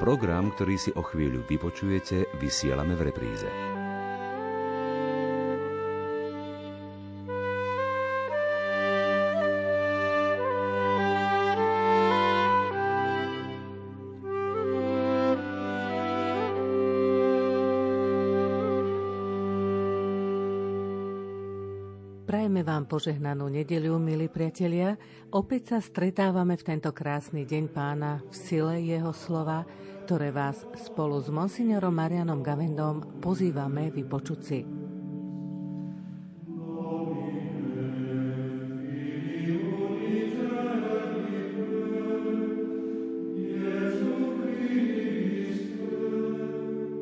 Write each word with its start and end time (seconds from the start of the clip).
Program, 0.00 0.48
ktorý 0.56 0.80
si 0.80 0.88
o 0.96 1.04
chvíľu 1.04 1.44
vypočujete, 1.44 2.40
vysielame 2.40 2.96
v 2.96 3.12
repríze. 3.12 3.44
Prajeme 22.24 22.62
vám 22.64 22.88
požehnanú 22.88 23.52
nedeľu, 23.52 24.00
milí 24.00 24.32
priatelia. 24.32 24.96
Opäť 25.28 25.76
sa 25.76 25.78
stretávame 25.84 26.56
v 26.56 26.62
tento 26.72 26.88
krásny 26.88 27.44
deň 27.44 27.64
pána 27.68 28.24
v 28.30 28.34
sile 28.34 28.80
jeho 28.80 29.12
slova, 29.12 29.68
ktoré 30.10 30.34
vás 30.34 30.66
spolu 30.74 31.22
s 31.22 31.30
monsignorom 31.30 31.94
Marianom 31.94 32.42
Gavendom 32.42 33.22
pozývame 33.22 33.94
vypočuť 33.94 34.40
si. 34.42 34.58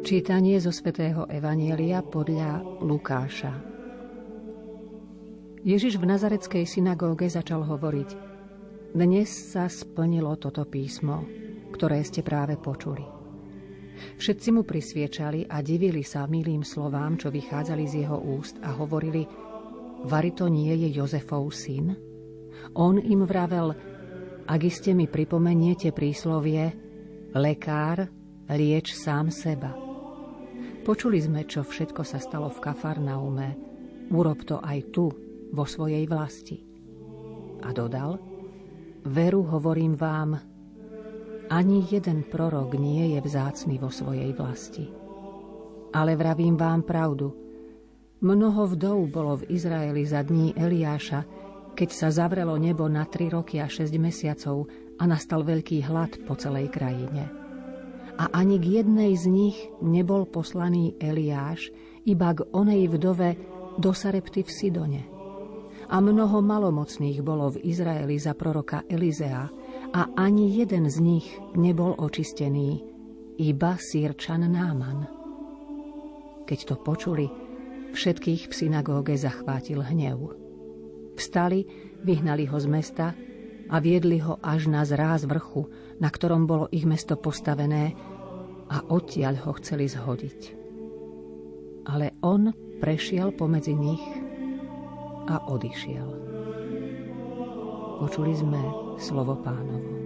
Čítanie 0.05 0.61
zo 0.61 0.69
svätého 0.69 1.25
Evanielia 1.33 2.05
podľa 2.05 2.61
Lukáša. 2.85 3.57
Ježiš 5.65 5.97
v 5.97 6.13
nazareckej 6.13 6.69
synagóge 6.69 7.33
začal 7.33 7.65
hovoriť 7.65 8.11
Dnes 8.93 9.33
sa 9.33 9.65
splnilo 9.65 10.37
toto 10.37 10.69
písmo, 10.69 11.38
ktoré 11.73 12.03
ste 12.05 12.25
práve 12.25 12.57
počuli. 12.57 13.05
Všetci 13.99 14.49
mu 14.55 14.63
prisviečali 14.63 15.51
a 15.51 15.59
divili 15.59 16.07
sa 16.07 16.31
milým 16.31 16.63
slovám, 16.63 17.19
čo 17.19 17.35
vychádzali 17.35 17.85
z 17.87 17.95
jeho 18.07 18.19
úst 18.19 18.59
a 18.63 18.75
hovorili 18.75 19.27
Vari 19.99 20.31
to 20.31 20.47
nie 20.47 20.71
je 20.79 20.95
Jozefov 20.95 21.51
syn? 21.51 21.99
On 22.79 22.95
im 22.95 23.27
vravel 23.27 23.75
Ak 24.47 24.61
iste 24.63 24.95
mi 24.95 25.11
pripomeniete 25.11 25.91
príslovie 25.91 26.71
Lekár, 27.35 28.07
lieč 28.49 28.95
sám 28.95 29.29
seba. 29.29 29.75
Počuli 30.87 31.21
sme, 31.21 31.45
čo 31.45 31.61
všetko 31.61 32.01
sa 32.01 32.17
stalo 32.17 32.49
v 32.49 32.63
Kafarnaume. 32.65 33.49
Urob 34.09 34.41
to 34.49 34.57
aj 34.65 34.89
tu, 34.89 35.13
vo 35.53 35.65
svojej 35.69 36.09
vlasti. 36.09 36.65
A 37.61 37.69
dodal, 37.77 38.17
veru 39.05 39.45
hovorím 39.45 39.93
vám, 39.93 40.41
ani 41.49 41.85
jeden 41.89 42.25
prorok 42.25 42.77
nie 42.77 43.17
je 43.17 43.21
vzácný 43.25 43.81
vo 43.81 43.89
svojej 43.89 44.33
vlasti. 44.37 44.87
Ale 45.93 46.15
vravím 46.15 46.57
vám 46.57 46.85
pravdu, 46.85 47.33
mnoho 48.21 48.69
vdov 48.69 48.99
bolo 49.09 49.41
v 49.41 49.49
Izraeli 49.57 50.05
za 50.05 50.21
dní 50.21 50.53
Eliáša, 50.53 51.25
keď 51.73 51.89
sa 51.93 52.09
zavrelo 52.13 52.61
nebo 52.61 52.85
na 52.87 53.09
tri 53.09 53.33
roky 53.33 53.59
a 53.59 53.67
šesť 53.67 53.95
mesiacov 53.97 54.69
a 55.01 55.09
nastal 55.09 55.45
veľký 55.45 55.89
hlad 55.89 56.23
po 56.29 56.37
celej 56.37 56.69
krajine. 56.69 57.33
A 58.19 58.29
ani 58.35 58.59
k 58.59 58.83
jednej 58.83 59.15
z 59.15 59.31
nich 59.31 59.57
nebol 59.81 60.27
poslaný 60.27 60.99
Eliáš, 60.99 61.71
iba 62.05 62.35
k 62.35 62.45
onej 62.51 62.91
vdove 62.91 63.29
do 63.79 63.95
Sarepty 63.95 64.43
v 64.43 64.51
Sidone– 64.51 65.03
a 65.89 66.05
mnoho 66.05 66.45
malomocných 66.45 67.25
bolo 67.25 67.57
v 67.57 67.65
Izraeli 67.65 68.21
za 68.21 68.37
proroka 68.37 68.85
Elizea 68.85 69.49
a 69.93 70.13
ani 70.21 70.61
jeden 70.61 70.91
z 70.91 71.01
nich 71.01 71.27
nebol 71.57 71.97
očistený, 71.97 72.85
iba 73.39 73.79
sírčan 73.79 74.45
Náman. 74.45 75.09
Keď 76.45 76.59
to 76.69 76.75
počuli, 76.81 77.27
všetkých 77.95 78.49
v 78.49 78.53
synagóge 78.53 79.15
zachvátil 79.17 79.81
hnev. 79.85 80.37
Vstali, 81.17 81.65
vyhnali 82.05 82.45
ho 82.49 82.59
z 82.61 82.67
mesta 82.69 83.07
a 83.69 83.77
viedli 83.79 84.21
ho 84.21 84.41
až 84.41 84.69
na 84.69 84.85
zráz 84.85 85.25
vrchu, 85.29 85.69
na 86.01 86.09
ktorom 86.09 86.49
bolo 86.49 86.67
ich 86.73 86.89
mesto 86.89 87.17
postavené 87.17 87.93
a 88.69 88.85
odtiaľ 88.89 89.35
ho 89.49 89.53
chceli 89.61 89.89
zhodiť. 89.89 90.41
Ale 91.89 92.13
on 92.21 92.53
prešiel 92.81 93.33
pomedzi 93.33 93.73
nich 93.73 94.05
a 95.29 95.49
odišiel. 95.49 96.09
Počuli 97.99 98.33
sme 98.37 98.88
slovo 98.99 99.39
pánovo. 99.41 99.99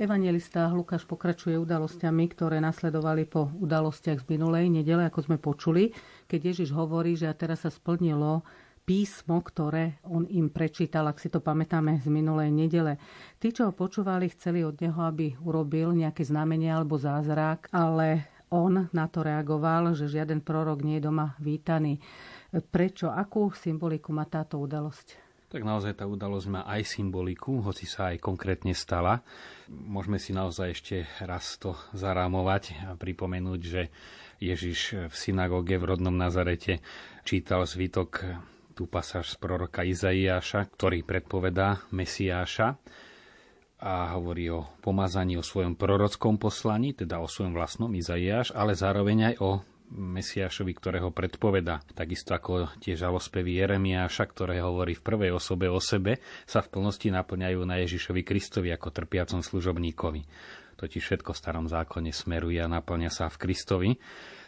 Evangelista 0.00 0.64
Lukáš 0.72 1.04
pokračuje 1.04 1.60
udalosťami, 1.60 2.24
ktoré 2.32 2.56
nasledovali 2.56 3.28
po 3.28 3.52
udalostiach 3.60 4.24
z 4.24 4.26
minulej 4.32 4.72
nedele, 4.72 5.04
ako 5.04 5.28
sme 5.28 5.36
počuli, 5.36 5.92
keď 6.24 6.40
Ježiš 6.56 6.72
hovorí, 6.72 7.20
že 7.20 7.28
a 7.28 7.36
teraz 7.36 7.68
sa 7.68 7.70
splnilo 7.70 8.40
písmo, 8.90 9.38
ktoré 9.38 10.02
on 10.02 10.26
im 10.26 10.50
prečítal, 10.50 11.06
ak 11.06 11.22
si 11.22 11.30
to 11.30 11.38
pamätáme 11.38 12.02
z 12.02 12.10
minulej 12.10 12.50
nedele. 12.50 12.98
Tí, 13.38 13.54
čo 13.54 13.70
ho 13.70 13.72
počúvali, 13.72 14.26
chceli 14.34 14.66
od 14.66 14.82
neho, 14.82 14.98
aby 15.06 15.38
urobil 15.46 15.94
nejaké 15.94 16.26
znamenie 16.26 16.74
alebo 16.74 16.98
zázrak, 16.98 17.70
ale 17.70 18.26
on 18.50 18.90
na 18.90 19.06
to 19.06 19.22
reagoval, 19.22 19.94
že 19.94 20.10
žiaden 20.10 20.42
prorok 20.42 20.82
nie 20.82 20.98
je 20.98 21.06
doma 21.06 21.38
vítaný. 21.38 22.02
Prečo? 22.50 23.14
Akú 23.14 23.54
symboliku 23.54 24.10
má 24.10 24.26
táto 24.26 24.58
udalosť? 24.58 25.30
Tak 25.54 25.62
naozaj 25.62 26.02
tá 26.02 26.10
udalosť 26.10 26.46
má 26.50 26.66
aj 26.66 26.82
symboliku, 26.90 27.62
hoci 27.62 27.86
sa 27.86 28.10
aj 28.10 28.18
konkrétne 28.18 28.74
stala. 28.74 29.22
Môžeme 29.70 30.18
si 30.18 30.34
naozaj 30.34 30.66
ešte 30.74 30.96
raz 31.22 31.62
to 31.62 31.78
zarámovať 31.94 32.90
a 32.90 32.98
pripomenúť, 32.98 33.60
že 33.62 33.82
Ježiš 34.42 35.10
v 35.10 35.14
synagóge 35.14 35.78
v 35.78 35.94
rodnom 35.94 36.14
Nazarete 36.14 36.82
čítal 37.22 37.62
zvytok 37.70 38.26
tú 38.80 38.88
pasáž 38.88 39.28
z 39.28 39.36
proroka 39.36 39.84
Izaiáša, 39.84 40.64
ktorý 40.72 41.04
predpovedá 41.04 41.84
Mesiáša 41.92 42.80
a 43.76 44.16
hovorí 44.16 44.48
o 44.48 44.72
pomazaní 44.80 45.36
o 45.36 45.44
svojom 45.44 45.76
prorockom 45.76 46.40
poslaní, 46.40 46.96
teda 46.96 47.20
o 47.20 47.28
svojom 47.28 47.52
vlastnom 47.52 47.92
Izaiáš, 47.92 48.56
ale 48.56 48.72
zároveň 48.72 49.32
aj 49.32 49.34
o 49.44 49.50
Mesiášovi, 49.92 50.72
ktorého 50.72 51.12
predpoveda. 51.12 51.84
Takisto 51.92 52.32
ako 52.32 52.72
tie 52.80 52.96
žalospevy 52.96 53.60
Jeremiáša, 53.60 54.24
ktoré 54.32 54.64
hovorí 54.64 54.96
v 54.96 55.04
prvej 55.04 55.30
osobe 55.36 55.68
o 55.68 55.76
sebe, 55.76 56.16
sa 56.48 56.64
v 56.64 56.72
plnosti 56.72 57.12
naplňajú 57.12 57.60
na 57.68 57.84
Ježišovi 57.84 58.24
Kristovi 58.24 58.72
ako 58.72 58.96
trpiacom 58.96 59.44
služobníkovi. 59.44 60.24
Totiž 60.80 61.02
všetko 61.04 61.36
v 61.36 61.40
starom 61.44 61.68
zákone 61.68 62.16
smeruje 62.16 62.64
a 62.64 62.70
naplňa 62.70 63.12
sa 63.12 63.28
v 63.28 63.36
Kristovi. 63.44 63.90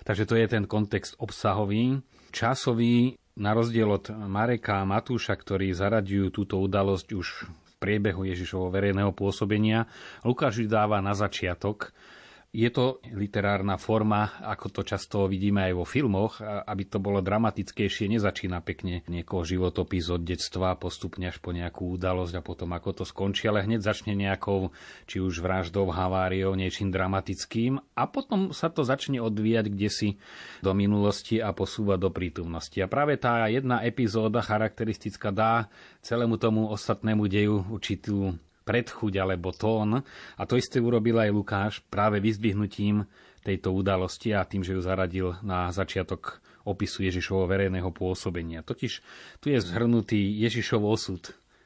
Takže 0.08 0.24
to 0.24 0.40
je 0.40 0.46
ten 0.48 0.64
kontext 0.64 1.20
obsahový. 1.20 2.00
Časový 2.32 3.20
na 3.36 3.50
rozdiel 3.56 3.88
od 3.88 4.12
Mareka 4.12 4.84
a 4.84 4.88
Matúša, 4.88 5.32
ktorí 5.36 5.72
zaraďujú 5.72 6.26
túto 6.32 6.60
udalosť 6.60 7.08
už 7.16 7.28
v 7.48 7.72
priebehu 7.80 8.28
Ježišovho 8.28 8.68
verejného 8.68 9.10
pôsobenia, 9.16 9.88
Lukáš 10.22 10.62
dáva 10.68 11.00
na 11.00 11.16
začiatok 11.16 11.96
je 12.52 12.68
to 12.68 13.00
literárna 13.16 13.80
forma, 13.80 14.36
ako 14.44 14.68
to 14.68 14.82
často 14.84 15.24
vidíme 15.24 15.64
aj 15.64 15.72
vo 15.72 15.88
filmoch, 15.88 16.44
aby 16.44 16.84
to 16.84 17.00
bolo 17.00 17.24
dramatickejšie, 17.24 18.12
nezačína 18.12 18.60
pekne 18.60 19.00
niekoho 19.08 19.40
životopis 19.40 20.12
od 20.12 20.20
detstva, 20.20 20.76
postupne 20.76 21.32
až 21.32 21.40
po 21.40 21.56
nejakú 21.56 21.96
udalosť 21.96 22.34
a 22.36 22.44
potom 22.44 22.76
ako 22.76 23.02
to 23.02 23.04
skončí, 23.08 23.48
ale 23.48 23.64
hneď 23.64 23.80
začne 23.80 24.12
nejakou, 24.12 24.68
či 25.08 25.24
už 25.24 25.40
vraždou, 25.40 25.88
haváriou, 25.88 26.52
niečím 26.52 26.92
dramatickým 26.92 27.80
a 27.96 28.04
potom 28.04 28.52
sa 28.52 28.68
to 28.68 28.84
začne 28.84 29.16
odvíjať 29.24 29.72
kde 29.72 29.88
si 29.88 30.08
do 30.60 30.76
minulosti 30.76 31.40
a 31.40 31.56
posúva 31.56 31.96
do 31.96 32.12
prítomnosti. 32.12 32.76
A 32.84 32.86
práve 32.86 33.16
tá 33.16 33.48
jedna 33.48 33.80
epizóda 33.80 34.44
charakteristická 34.44 35.32
dá 35.32 35.72
celému 36.04 36.36
tomu 36.36 36.68
ostatnému 36.68 37.24
deju 37.32 37.64
určitú 37.72 38.36
predchuť 38.62 39.12
alebo 39.18 39.50
tón. 39.50 40.00
A 40.38 40.42
to 40.48 40.56
isté 40.56 40.78
urobil 40.78 41.18
aj 41.18 41.30
Lukáš 41.34 41.74
práve 41.90 42.22
vyzdvihnutím 42.22 43.04
tejto 43.42 43.74
udalosti 43.74 44.32
a 44.32 44.46
tým, 44.46 44.62
že 44.62 44.78
ju 44.78 44.80
zaradil 44.80 45.34
na 45.42 45.68
začiatok 45.74 46.38
opisu 46.62 47.10
Ježišovho 47.10 47.50
verejného 47.50 47.90
pôsobenia. 47.90 48.62
Totiž 48.62 48.92
tu 49.42 49.50
je 49.50 49.58
zhrnutý 49.58 50.38
Ježišov 50.46 50.82
osud, 50.86 51.22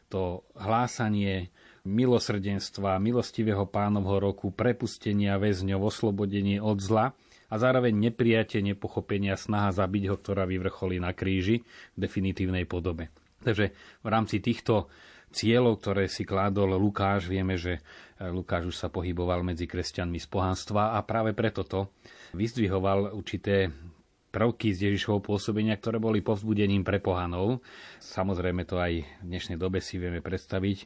to 0.08 0.40
hlásanie 0.56 1.52
milosrdenstva, 1.87 2.99
milostivého 2.99 3.69
pánovho 3.69 4.19
roku, 4.19 4.50
prepustenia 4.50 5.38
väzňov, 5.38 5.87
oslobodenie 5.87 6.58
od 6.58 6.82
zla 6.82 7.14
a 7.46 7.54
zároveň 7.54 8.10
neprijatie, 8.10 8.58
nepochopenia, 8.58 9.38
snaha 9.38 9.70
zabiť 9.70 10.10
ho, 10.10 10.16
ktorá 10.19 10.49
vyvrcholí 10.50 10.99
na 10.99 11.14
kríži 11.14 11.62
v 11.94 11.99
definitívnej 12.08 12.66
podobe. 12.66 13.14
Takže 13.46 13.70
v 14.02 14.08
rámci 14.10 14.42
týchto 14.42 14.90
cieľov, 15.32 15.82
ktoré 15.82 16.06
si 16.06 16.23
kládol 16.23 16.78
Lukáš. 16.78 17.31
Vieme, 17.31 17.58
že 17.58 17.78
e, 17.78 18.31
Lukáš 18.31 18.70
už 18.70 18.76
sa 18.76 18.88
pohyboval 18.88 19.43
medzi 19.43 19.67
kresťanmi 19.67 20.19
z 20.20 20.28
pohanstva 20.31 20.96
a 20.96 21.02
práve 21.02 21.34
preto 21.34 21.67
to 21.67 21.90
vyzdvihoval 22.34 23.14
určité 23.14 23.70
prvky 24.37 24.76
z 24.76 24.93
Ježišovho 24.93 25.25
pôsobenia, 25.25 25.81
ktoré 25.81 25.96
boli 25.96 26.20
povzbudením 26.20 26.84
pre 26.84 27.00
pohanov. 27.00 27.64
Samozrejme 28.05 28.69
to 28.69 28.76
aj 28.76 29.00
v 29.00 29.25
dnešnej 29.25 29.56
dobe 29.56 29.81
si 29.81 29.96
vieme 29.96 30.20
predstaviť, 30.20 30.84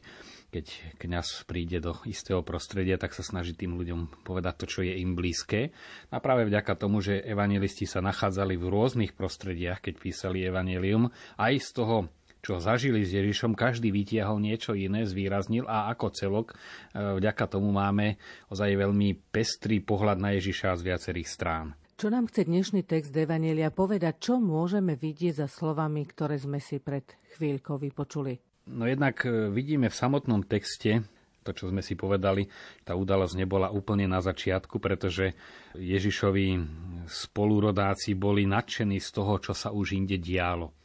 keď 0.55 0.65
kňaz 0.95 1.43
príde 1.43 1.83
do 1.83 1.99
istého 2.07 2.47
prostredia, 2.47 2.95
tak 2.95 3.11
sa 3.11 3.27
snaží 3.27 3.51
tým 3.51 3.75
ľuďom 3.75 4.23
povedať 4.23 4.55
to, 4.55 4.65
čo 4.71 4.79
je 4.87 4.95
im 5.03 5.19
blízke. 5.19 5.75
A 6.15 6.17
práve 6.23 6.47
vďaka 6.47 6.79
tomu, 6.79 7.03
že 7.03 7.19
evangelisti 7.19 7.83
sa 7.83 7.99
nachádzali 7.99 8.55
v 8.55 8.71
rôznych 8.71 9.11
prostrediach, 9.19 9.83
keď 9.83 9.93
písali 9.99 10.47
evanelium, 10.47 11.11
aj 11.35 11.53
z 11.59 11.69
toho 11.75 11.95
čo 12.41 12.57
zažili 12.57 13.05
s 13.05 13.13
Ježišom, 13.13 13.53
každý 13.53 13.93
vytiahol 13.93 14.41
niečo 14.41 14.73
iné, 14.73 15.05
zvýraznil 15.05 15.69
a 15.69 15.93
ako 15.93 16.07
celok 16.09 16.47
e, 16.51 16.55
vďaka 16.97 17.45
tomu 17.45 17.69
máme 17.69 18.17
ozaj 18.49 18.73
veľmi 18.73 19.13
pestrý 19.29 19.77
pohľad 19.79 20.17
na 20.17 20.33
Ježiša 20.35 20.81
z 20.81 20.81
viacerých 20.81 21.29
strán. 21.29 21.67
Čo 22.01 22.09
nám 22.09 22.33
chce 22.33 22.49
dnešný 22.49 22.81
text 22.81 23.13
Evanelia 23.13 23.69
povedať, 23.69 24.25
čo 24.25 24.41
môžeme 24.41 24.97
vidieť 24.97 25.45
za 25.45 25.47
slovami, 25.47 26.01
ktoré 26.09 26.41
sme 26.41 26.57
si 26.57 26.81
pred 26.81 27.05
chvíľkou 27.37 27.77
vypočuli? 27.77 28.41
No 28.73 28.89
jednak 28.89 29.21
e, 29.21 29.53
vidíme 29.53 29.93
v 29.93 29.99
samotnom 30.01 30.41
texte, 30.49 31.05
to, 31.45 31.53
čo 31.53 31.69
sme 31.69 31.85
si 31.85 31.93
povedali, 31.93 32.49
tá 32.81 32.97
udalosť 32.97 33.37
nebola 33.37 33.69
úplne 33.69 34.09
na 34.09 34.17
začiatku, 34.17 34.81
pretože 34.81 35.37
Ježišovi 35.77 36.57
spolurodáci 37.05 38.17
boli 38.17 38.49
nadšení 38.49 38.97
z 38.97 39.09
toho, 39.13 39.37
čo 39.37 39.53
sa 39.53 39.69
už 39.69 39.93
inde 39.93 40.17
dialo 40.17 40.80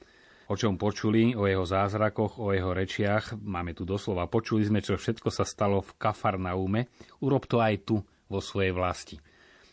o 0.46 0.54
čom 0.54 0.78
počuli, 0.78 1.34
o 1.34 1.46
jeho 1.46 1.66
zázrakoch, 1.66 2.38
o 2.38 2.54
jeho 2.54 2.70
rečiach. 2.70 3.38
Máme 3.38 3.75
tu 3.75 3.82
doslova, 3.82 4.31
počuli 4.31 4.62
sme, 4.62 4.78
čo 4.82 4.94
všetko 4.94 5.28
sa 5.31 5.43
stalo 5.43 5.82
v 5.82 5.94
Kafarnaume. 5.98 6.87
Urob 7.22 7.46
to 7.50 7.58
aj 7.58 7.82
tu, 7.82 8.02
vo 8.26 8.40
svojej 8.43 8.75
vlasti. 8.75 9.16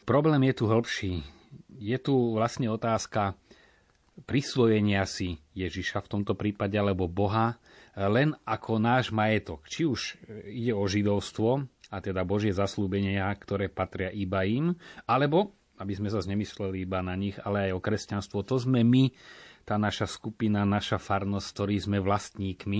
Problém 0.05 0.49
je 0.49 0.53
tu 0.53 0.65
hĺbší. 0.69 1.13
Je 1.77 1.97
tu 2.01 2.37
vlastne 2.37 2.69
otázka 2.69 3.37
prisvojenia 4.29 5.09
si 5.09 5.41
Ježiša 5.57 6.05
v 6.05 6.11
tomto 6.19 6.37
prípade, 6.37 6.77
alebo 6.77 7.09
Boha, 7.09 7.57
len 7.97 8.37
ako 8.45 8.77
náš 8.77 9.09
majetok. 9.09 9.65
Či 9.65 9.81
už 9.89 10.01
ide 10.49 10.73
o 10.73 10.85
židovstvo, 10.85 11.65
a 11.93 11.97
teda 12.01 12.25
Božie 12.25 12.53
zaslúbenia, 12.53 13.29
ktoré 13.37 13.69
patria 13.69 14.09
iba 14.09 14.41
im, 14.45 14.73
alebo, 15.05 15.53
aby 15.77 15.93
sme 15.93 16.09
sa 16.09 16.21
nemysleli 16.21 16.85
iba 16.85 17.01
na 17.05 17.13
nich, 17.13 17.37
ale 17.41 17.69
aj 17.69 17.77
o 17.77 17.83
kresťanstvo, 17.83 18.45
to 18.45 18.57
sme 18.57 18.81
my, 18.81 19.13
tá 19.63 19.79
naša 19.79 20.07
skupina, 20.07 20.67
naša 20.67 20.99
farnosť, 20.99 21.47
ktorí 21.55 21.75
sme 21.79 21.97
vlastníkmi. 22.03 22.79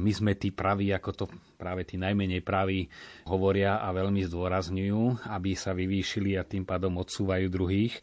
My 0.00 0.12
sme 0.12 0.32
tí 0.36 0.52
praví, 0.52 0.92
ako 0.92 1.10
to 1.16 1.24
práve 1.56 1.88
tí 1.88 1.96
najmenej 1.96 2.44
praví 2.44 2.86
hovoria 3.28 3.80
a 3.80 3.88
veľmi 3.92 4.24
zdôrazňujú, 4.28 5.28
aby 5.32 5.50
sa 5.56 5.72
vyvýšili 5.72 6.36
a 6.36 6.44
tým 6.44 6.68
pádom 6.68 7.00
odsúvajú 7.00 7.46
druhých. 7.48 7.96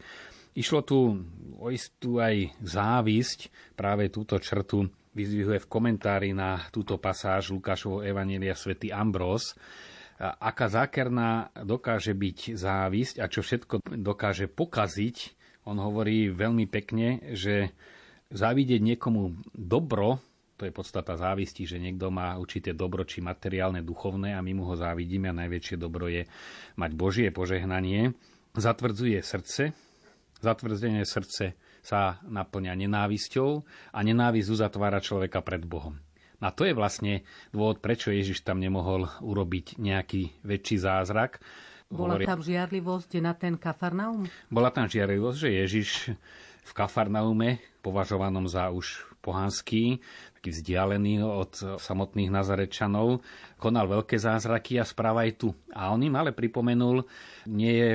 Išlo 0.58 0.82
tu 0.82 1.22
o 1.58 1.68
istú 1.70 2.18
aj 2.18 2.58
závisť, 2.58 3.50
práve 3.78 4.10
túto 4.10 4.38
črtu 4.42 4.90
vyzvihuje 5.14 5.62
v 5.62 5.70
komentári 5.70 6.30
na 6.34 6.66
túto 6.74 6.98
pasáž 6.98 7.54
Lukášovho 7.54 8.02
Evanielia 8.02 8.54
svätý 8.58 8.90
Ambrós, 8.90 9.54
aká 10.18 10.66
zákerná 10.66 11.54
dokáže 11.62 12.10
byť 12.10 12.58
závisť 12.58 13.22
a 13.22 13.30
čo 13.30 13.42
všetko 13.42 13.86
dokáže 14.02 14.50
pokaziť. 14.50 15.38
On 15.70 15.78
hovorí 15.78 16.30
veľmi 16.30 16.66
pekne, 16.66 17.22
že 17.38 17.70
závidieť 18.32 18.80
niekomu 18.84 19.36
dobro, 19.56 20.20
to 20.58 20.66
je 20.66 20.74
podstata 20.74 21.14
závisti, 21.14 21.64
že 21.64 21.78
niekto 21.78 22.10
má 22.10 22.34
určité 22.34 22.74
dobro, 22.74 23.06
či 23.06 23.22
materiálne, 23.22 23.80
duchovné 23.80 24.34
a 24.34 24.42
my 24.42 24.52
mu 24.58 24.64
ho 24.66 24.74
závidíme 24.74 25.30
a 25.30 25.38
najväčšie 25.46 25.76
dobro 25.78 26.10
je 26.10 26.26
mať 26.74 26.90
Božie 26.98 27.28
požehnanie, 27.30 28.12
zatvrdzuje 28.58 29.22
srdce, 29.22 29.70
zatvrdzenie 30.42 31.06
srdce 31.06 31.54
sa 31.78 32.18
naplňa 32.26 32.74
nenávisťou 32.74 33.50
a 33.94 33.98
nenávisť 34.02 34.48
uzatvára 34.50 34.98
človeka 34.98 35.40
pred 35.46 35.62
Bohom. 35.62 36.02
A 36.38 36.54
to 36.54 36.62
je 36.62 36.74
vlastne 36.74 37.26
dôvod, 37.50 37.82
prečo 37.82 38.14
Ježiš 38.14 38.46
tam 38.46 38.62
nemohol 38.62 39.10
urobiť 39.22 39.78
nejaký 39.78 40.42
väčší 40.46 40.78
zázrak. 40.78 41.42
Bola 41.90 42.20
tam 42.22 42.44
žiarlivosť 42.44 43.10
na 43.18 43.34
ten 43.34 43.58
Kafarnaum? 43.58 44.28
Bola 44.46 44.70
tam 44.70 44.86
žiarlivosť, 44.86 45.38
že 45.38 45.50
Ježiš 45.50 45.88
v 46.62 46.72
Kafarnaume, 46.76 47.58
považovanom 47.88 48.44
za 48.44 48.68
už 48.68 49.08
pohanský, 49.24 50.04
taký 50.36 50.52
vzdialený 50.52 51.24
od 51.24 51.80
samotných 51.80 52.30
Nazarečanov, 52.30 53.24
konal 53.56 53.88
veľké 53.88 54.20
zázraky 54.20 54.78
a 54.78 54.84
správa 54.84 55.24
aj 55.24 55.32
tu. 55.40 55.48
A 55.72 55.90
on 55.90 56.04
im 56.04 56.14
ale 56.14 56.36
pripomenul, 56.36 57.02
nie 57.48 57.74
je 57.74 57.90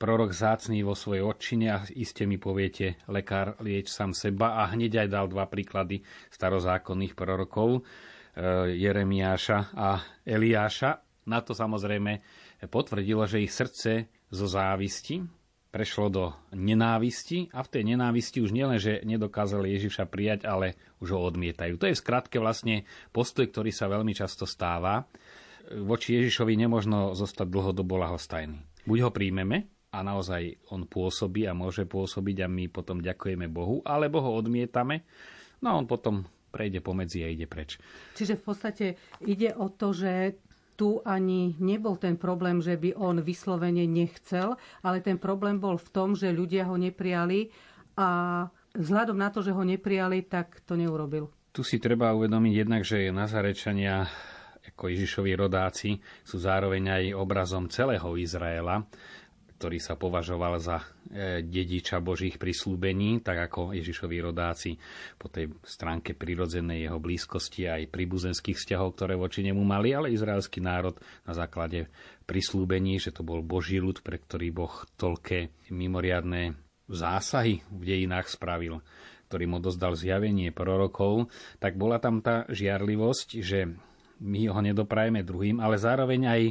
prorok 0.00 0.32
zácný 0.32 0.82
vo 0.82 0.96
svojej 0.96 1.22
odčine 1.22 1.66
a 1.70 1.84
iste 1.94 2.24
mi 2.24 2.40
poviete, 2.40 3.00
lekár 3.12 3.60
lieč 3.60 3.92
sám 3.92 4.16
seba 4.16 4.64
a 4.64 4.72
hneď 4.72 5.06
aj 5.06 5.08
dal 5.12 5.26
dva 5.28 5.46
príklady 5.46 6.00
starozákonných 6.32 7.14
prorokov, 7.14 7.80
e, 7.80 7.80
Jeremiáša 8.76 9.76
a 9.76 10.00
Eliáša. 10.24 10.90
Na 11.26 11.44
to 11.44 11.52
samozrejme 11.52 12.22
potvrdilo, 12.72 13.28
že 13.28 13.44
ich 13.44 13.52
srdce 13.52 14.08
zo 14.32 14.46
závisti, 14.46 15.22
prešlo 15.76 16.08
do 16.08 16.24
nenávisti 16.56 17.52
a 17.52 17.60
v 17.60 17.68
tej 17.68 17.82
nenávisti 17.92 18.40
už 18.40 18.48
nielen, 18.48 18.80
že 18.80 19.04
nedokázali 19.04 19.76
Ježiša 19.76 20.08
prijať, 20.08 20.48
ale 20.48 20.80
už 21.04 21.12
ho 21.12 21.20
odmietajú. 21.28 21.76
To 21.76 21.84
je 21.84 21.92
v 21.92 22.00
skratke 22.00 22.40
vlastne 22.40 22.88
postoj, 23.12 23.44
ktorý 23.44 23.68
sa 23.76 23.92
veľmi 23.92 24.16
často 24.16 24.48
stáva. 24.48 25.04
Voči 25.84 26.16
Ježišovi 26.16 26.56
nemožno 26.56 27.12
zostať 27.12 27.52
dlhodobo 27.52 28.00
lahostajný. 28.00 28.56
Buď 28.88 28.98
ho 29.04 29.10
príjmeme 29.12 29.68
a 29.92 30.00
naozaj 30.00 30.72
on 30.72 30.88
pôsobí 30.88 31.44
a 31.44 31.52
môže 31.52 31.84
pôsobiť 31.84 32.48
a 32.48 32.48
my 32.48 32.72
potom 32.72 33.04
ďakujeme 33.04 33.44
Bohu, 33.52 33.84
alebo 33.84 34.24
ho 34.24 34.32
odmietame, 34.32 35.04
no 35.60 35.76
a 35.76 35.76
on 35.76 35.84
potom 35.84 36.24
prejde 36.56 36.80
pomedzi 36.80 37.20
a 37.20 37.28
ide 37.28 37.44
preč. 37.44 37.76
Čiže 38.16 38.40
v 38.40 38.42
podstate 38.48 38.86
ide 39.28 39.52
o 39.52 39.68
to, 39.68 39.92
že 39.92 40.40
tu 40.76 41.00
ani 41.02 41.56
nebol 41.58 41.96
ten 41.96 42.20
problém, 42.20 42.60
že 42.60 42.76
by 42.76 42.94
on 43.00 43.24
vyslovene 43.24 43.88
nechcel, 43.88 44.54
ale 44.84 45.00
ten 45.00 45.16
problém 45.16 45.56
bol 45.56 45.80
v 45.80 45.88
tom, 45.90 46.12
že 46.12 46.30
ľudia 46.30 46.68
ho 46.68 46.76
neprijali 46.76 47.48
a 47.96 48.44
vzhľadom 48.76 49.16
na 49.16 49.32
to, 49.32 49.40
že 49.40 49.56
ho 49.56 49.64
neprijali, 49.64 50.28
tak 50.28 50.60
to 50.68 50.76
neurobil. 50.76 51.32
Tu 51.56 51.64
si 51.64 51.80
treba 51.80 52.12
uvedomiť 52.12 52.52
jednak, 52.52 52.84
že 52.84 53.08
Nazarečania 53.08 54.04
ako 54.76 54.92
Ježišovi 54.92 55.32
rodáci 55.32 55.96
sú 56.20 56.36
zároveň 56.36 57.00
aj 57.00 57.04
obrazom 57.16 57.64
celého 57.72 58.12
Izraela 58.20 58.84
ktorý 59.56 59.80
sa 59.80 59.96
považoval 59.96 60.60
za 60.60 60.84
e, 61.08 61.40
dediča 61.40 62.04
Božích 62.04 62.36
prislúbení, 62.36 63.24
tak 63.24 63.48
ako 63.48 63.72
Ježišovi 63.72 64.16
rodáci 64.20 64.76
po 65.16 65.32
tej 65.32 65.48
stránke 65.64 66.12
prirodzenej 66.12 66.86
jeho 66.86 67.00
blízkosti 67.00 67.64
aj 67.64 67.88
príbuzenských 67.88 68.56
vzťahov, 68.60 68.92
ktoré 68.92 69.16
voči 69.16 69.40
nemu 69.40 69.64
mali, 69.64 69.96
ale 69.96 70.12
izraelský 70.12 70.60
národ 70.60 71.00
na 71.24 71.32
základe 71.32 71.88
prislúbení, 72.28 73.00
že 73.00 73.16
to 73.16 73.24
bol 73.24 73.40
Boží 73.40 73.80
ľud, 73.80 74.04
pre 74.04 74.20
ktorý 74.20 74.52
Boh 74.52 74.74
toľké 75.00 75.72
mimoriadné 75.72 76.52
zásahy 76.92 77.64
v 77.72 77.82
dejinách 77.82 78.28
spravil, 78.28 78.84
ktorý 79.32 79.44
mu 79.48 79.58
dozdal 79.58 79.96
zjavenie 79.96 80.52
prorokov, 80.52 81.32
tak 81.58 81.74
bola 81.74 81.96
tam 81.98 82.22
tá 82.22 82.46
žiarlivosť, 82.46 83.28
že 83.42 83.72
my 84.20 84.48
ho 84.48 84.60
nedoprajeme 84.60 85.20
druhým, 85.20 85.60
ale 85.60 85.76
zároveň 85.76 86.20
aj 86.24 86.42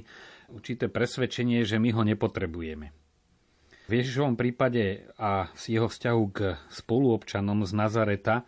určité 0.52 0.92
presvedčenie, 0.92 1.66
že 1.66 1.82
my 1.82 1.90
ho 1.96 2.04
nepotrebujeme. 2.06 2.94
V 3.86 3.92
Ježišovom 4.02 4.34
prípade 4.34 5.06
a 5.22 5.54
z 5.54 5.78
jeho 5.78 5.86
vzťahu 5.86 6.24
k 6.34 6.58
spoluobčanom 6.74 7.62
z 7.70 7.72
Nazareta 7.78 8.42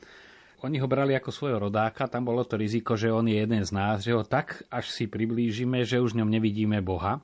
oni 0.65 0.81
ho 0.81 0.89
brali 0.89 1.13
ako 1.13 1.29
svojho 1.29 1.69
rodáka, 1.69 2.09
tam 2.09 2.25
bolo 2.25 2.41
to 2.41 2.57
riziko, 2.57 2.97
že 2.97 3.13
on 3.13 3.29
je 3.29 3.37
jeden 3.37 3.61
z 3.61 3.69
nás, 3.69 4.01
že 4.01 4.17
ho 4.17 4.25
tak 4.25 4.65
až 4.73 4.89
si 4.89 5.05
priblížime, 5.05 5.85
že 5.85 6.01
už 6.01 6.17
v 6.17 6.25
ňom 6.25 6.33
nevidíme 6.33 6.81
Boha. 6.81 7.21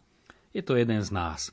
Je 0.54 0.62
to 0.62 0.78
jeden 0.78 1.02
z 1.02 1.10
nás. 1.10 1.50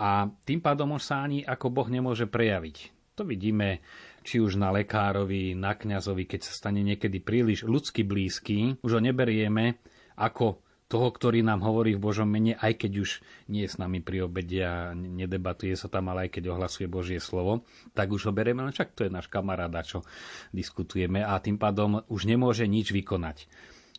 A 0.00 0.32
tým 0.48 0.64
pádom 0.64 0.96
už 0.96 1.04
sa 1.04 1.20
ani 1.20 1.44
ako 1.44 1.68
Boh 1.68 1.88
nemôže 1.92 2.24
prejaviť. 2.24 2.96
To 3.20 3.28
vidíme 3.28 3.84
či 4.24 4.40
už 4.40 4.56
na 4.56 4.72
lekárovi, 4.72 5.52
na 5.52 5.76
kňazovi, 5.76 6.24
keď 6.24 6.40
sa 6.48 6.52
stane 6.56 6.80
niekedy 6.80 7.20
príliš 7.20 7.68
ľudsky 7.68 8.08
blízky, 8.08 8.80
už 8.80 8.96
ho 8.96 9.00
neberieme 9.04 9.76
ako 10.16 10.64
toho, 10.88 11.12
ktorý 11.12 11.44
nám 11.44 11.60
hovorí 11.60 11.94
v 11.94 12.02
Božom 12.02 12.24
mene, 12.24 12.56
aj 12.56 12.80
keď 12.80 12.92
už 13.04 13.10
nie 13.52 13.68
je 13.68 13.72
s 13.72 13.76
nami 13.76 14.00
pri 14.00 14.24
obede 14.24 14.64
a 14.64 14.96
nedebatuje 14.96 15.76
sa 15.76 15.92
tam, 15.92 16.08
ale 16.08 16.26
aj 16.26 16.40
keď 16.40 16.56
ohlasuje 16.56 16.88
Božie 16.88 17.20
slovo, 17.20 17.68
tak 17.92 18.08
už 18.08 18.28
ho 18.28 18.32
bereme, 18.32 18.64
len 18.64 18.72
však 18.72 18.96
to 18.96 19.04
je 19.04 19.12
náš 19.12 19.28
kamaráda, 19.28 19.84
čo 19.84 20.00
diskutujeme 20.56 21.20
a 21.20 21.36
tým 21.44 21.60
pádom 21.60 22.00
už 22.08 22.24
nemôže 22.24 22.64
nič 22.64 22.96
vykonať. 22.96 23.44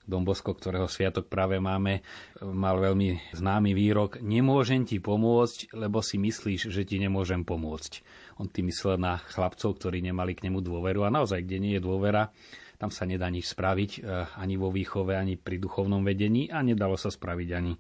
Dom 0.09 0.25
Bosko, 0.25 0.57
ktorého 0.57 0.89
sviatok 0.89 1.29
práve 1.29 1.61
máme, 1.61 2.01
mal 2.41 2.81
veľmi 2.81 3.37
známy 3.37 3.77
výrok 3.77 4.17
Nemôžem 4.25 4.81
ti 4.81 4.97
pomôcť, 4.97 5.77
lebo 5.77 6.01
si 6.01 6.17
myslíš, 6.17 6.73
že 6.73 6.81
ti 6.81 6.97
nemôžem 6.97 7.45
pomôcť. 7.45 8.01
On 8.41 8.49
tým 8.49 8.73
myslel 8.73 8.97
na 8.97 9.21
chlapcov, 9.29 9.77
ktorí 9.77 10.01
nemali 10.01 10.33
k 10.33 10.49
nemu 10.49 10.65
dôveru 10.65 11.05
a 11.05 11.13
naozaj, 11.13 11.45
kde 11.45 11.57
nie 11.61 11.73
je 11.77 11.85
dôvera, 11.85 12.33
tam 12.79 12.95
sa 12.95 13.03
nedá 13.03 13.27
nič 13.27 13.51
spraviť 13.51 13.91
e, 13.91 13.99
ani 14.39 14.55
vo 14.55 14.71
výchove, 14.71 15.11
ani 15.11 15.35
pri 15.35 15.59
duchovnom 15.59 15.99
vedení 16.01 16.47
a 16.47 16.63
nedalo 16.63 16.95
sa 16.95 17.11
spraviť 17.11 17.49
ani 17.51 17.75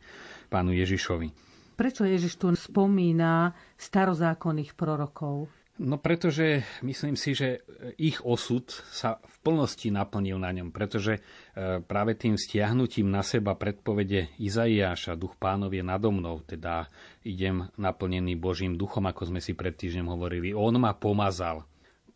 pánu 0.51 0.75
Ježišovi. 0.75 1.27
Prečo 1.79 2.03
Ježiš 2.03 2.35
tu 2.35 2.51
spomína 2.51 3.55
starozákonných 3.79 4.75
prorokov? 4.75 5.47
No 5.79 5.95
pretože 5.95 6.67
myslím 6.83 7.15
si, 7.15 7.31
že 7.31 7.63
ich 7.95 8.19
osud 8.19 8.67
sa 8.91 9.23
v 9.23 9.35
plnosti 9.47 9.87
naplnil 9.87 10.35
na 10.35 10.51
ňom, 10.51 10.75
pretože 10.75 11.15
e, 11.15 11.79
práve 11.79 12.19
tým 12.19 12.35
stiahnutím 12.35 13.07
na 13.07 13.23
seba 13.23 13.55
predpovede 13.55 14.35
Izaiáša, 14.43 15.15
duch 15.15 15.39
pánov 15.39 15.71
je 15.71 15.79
nado 15.79 16.11
mnou, 16.11 16.43
teda 16.43 16.91
idem 17.23 17.71
naplnený 17.79 18.35
Božím 18.35 18.75
duchom, 18.75 19.07
ako 19.07 19.31
sme 19.31 19.39
si 19.39 19.55
pred 19.55 19.71
týždňom 19.71 20.11
hovorili. 20.11 20.51
On 20.51 20.75
ma 20.75 20.91
pomazal, 20.91 21.63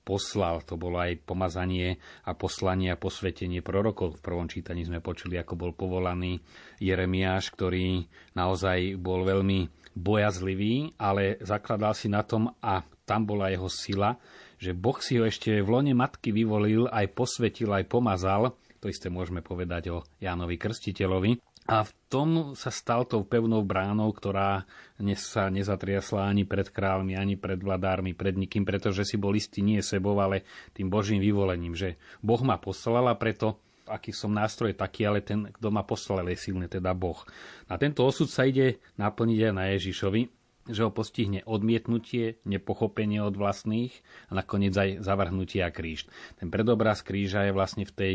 poslal, 0.04 0.62
to 0.68 0.76
bolo 0.76 1.00
aj 1.00 1.24
pomazanie 1.24 1.98
a 2.28 2.36
poslanie 2.36 2.92
a 2.92 3.00
posvetenie 3.00 3.64
prorokov. 3.64 4.20
V 4.20 4.26
prvom 4.28 4.48
čítaní 4.52 4.84
sme 4.84 5.00
počuli, 5.00 5.40
ako 5.40 5.56
bol 5.56 5.72
povolaný 5.72 6.44
Jeremiáš, 6.84 7.56
ktorý 7.56 8.06
naozaj 8.36 9.00
bol 9.00 9.24
veľmi 9.24 9.72
bojazlivý, 9.96 11.00
ale 11.00 11.40
zakladal 11.40 11.96
si 11.96 12.12
na 12.12 12.22
tom 12.26 12.52
a 12.60 12.84
tam 13.04 13.28
bola 13.28 13.52
jeho 13.52 13.68
sila, 13.68 14.16
že 14.60 14.72
Boh 14.72 14.96
si 15.04 15.20
ho 15.20 15.28
ešte 15.28 15.60
v 15.60 15.68
lone 15.68 15.94
matky 15.96 16.32
vyvolil, 16.32 16.88
aj 16.88 17.12
posvetil, 17.12 17.72
aj 17.76 17.88
pomazal. 17.88 18.56
To 18.80 18.92
isté 18.92 19.08
môžeme 19.08 19.44
povedať 19.44 19.92
o 19.92 20.04
Jánovi 20.20 20.60
Krstiteľovi. 20.60 21.40
A 21.64 21.88
v 21.88 21.92
tom 22.12 22.30
sa 22.60 22.68
stal 22.68 23.08
tou 23.08 23.24
pevnou 23.24 23.64
bránou, 23.64 24.12
ktorá 24.12 24.68
sa 25.16 25.48
nezatriasla 25.48 26.28
ani 26.28 26.44
pred 26.44 26.68
kráľmi, 26.68 27.16
ani 27.16 27.40
pred 27.40 27.56
vladármi, 27.64 28.12
pred 28.12 28.36
nikým, 28.36 28.68
pretože 28.68 29.08
si 29.08 29.16
bol 29.16 29.32
istý 29.32 29.64
nie 29.64 29.80
sebou, 29.80 30.20
ale 30.20 30.44
tým 30.76 30.92
Božím 30.92 31.24
vyvolením, 31.24 31.72
že 31.72 31.96
Boh 32.20 32.44
ma 32.44 32.60
poslal 32.60 33.08
a 33.08 33.16
preto 33.16 33.64
aký 33.84 34.16
som 34.16 34.32
nástroj 34.32 34.80
taký, 34.80 35.04
ale 35.04 35.20
ten, 35.20 35.52
kto 35.52 35.68
ma 35.68 35.84
poslal, 35.84 36.24
je 36.32 36.40
silný, 36.40 36.72
teda 36.72 36.96
Boh. 36.96 37.20
A 37.68 37.76
tento 37.76 38.08
osud 38.08 38.32
sa 38.32 38.48
ide 38.48 38.80
naplniť 38.96 39.40
aj 39.52 39.54
na 39.54 39.66
Ježišovi, 39.76 40.22
že 40.64 40.88
ho 40.88 40.92
postihne 40.96 41.44
odmietnutie, 41.44 42.40
nepochopenie 42.48 43.20
od 43.20 43.36
vlastných 43.36 43.92
a 44.32 44.40
nakoniec 44.40 44.72
aj 44.72 45.04
zavrhnutie 45.04 45.60
a 45.60 45.72
kríž. 45.72 46.08
Ten 46.40 46.48
predobraz 46.48 47.04
kríža 47.04 47.44
je 47.44 47.52
vlastne 47.52 47.84
v 47.84 47.96
tej 47.96 48.14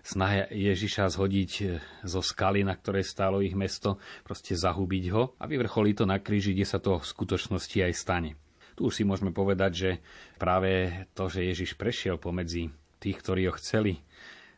snahe 0.00 0.48
Ježiša 0.48 1.12
zhodiť 1.12 1.52
e, 1.60 1.64
zo 2.08 2.24
skaly, 2.24 2.64
na 2.64 2.72
ktorej 2.72 3.04
stálo 3.04 3.44
ich 3.44 3.52
mesto, 3.52 4.00
proste 4.24 4.56
zahubiť 4.56 5.04
ho 5.12 5.36
a 5.36 5.44
vyvrcholí 5.44 5.92
to 5.92 6.08
na 6.08 6.16
kríži, 6.16 6.56
kde 6.56 6.66
sa 6.66 6.80
to 6.80 6.96
v 6.96 7.04
skutočnosti 7.04 7.78
aj 7.78 7.92
stane. 7.92 8.30
Tu 8.72 8.88
už 8.88 8.96
si 8.96 9.04
môžeme 9.04 9.30
povedať, 9.30 9.72
že 9.76 9.90
práve 10.40 11.04
to, 11.12 11.28
že 11.28 11.44
Ježiš 11.44 11.76
prešiel 11.76 12.16
pomedzi 12.16 12.72
tých, 13.04 13.20
ktorí 13.20 13.52
ho 13.52 13.54
chceli 13.60 14.00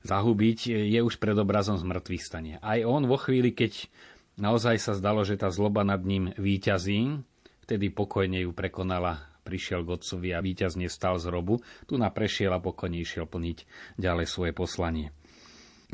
zahubiť, 0.05 0.59
je 0.71 1.01
už 1.01 1.17
predobrazom 1.17 1.81
zmrtvých 1.81 2.23
stania. 2.23 2.57
Aj 2.61 2.79
on 2.85 3.09
vo 3.09 3.17
chvíli, 3.17 3.57
keď 3.57 3.89
Naozaj 4.35 4.83
sa 4.83 4.93
zdalo, 4.99 5.23
že 5.23 5.39
tá 5.39 5.47
zloba 5.55 5.87
nad 5.87 6.03
ním 6.03 6.35
výťazí, 6.35 7.23
vtedy 7.65 7.87
pokojne 7.95 8.43
ju 8.43 8.51
prekonala, 8.51 9.31
prišiel 9.47 9.87
k 9.87 9.95
otcovi 9.95 10.35
a 10.35 10.43
výťazne 10.43 10.91
stal 10.91 11.21
z 11.23 11.31
robu, 11.31 11.63
tu 11.87 11.95
na 11.95 12.11
prešiel 12.11 12.51
a 12.51 12.59
pokojne 12.59 12.99
išiel 12.99 13.31
plniť 13.31 13.59
ďalej 14.01 14.27
svoje 14.27 14.53
poslanie. 14.57 15.15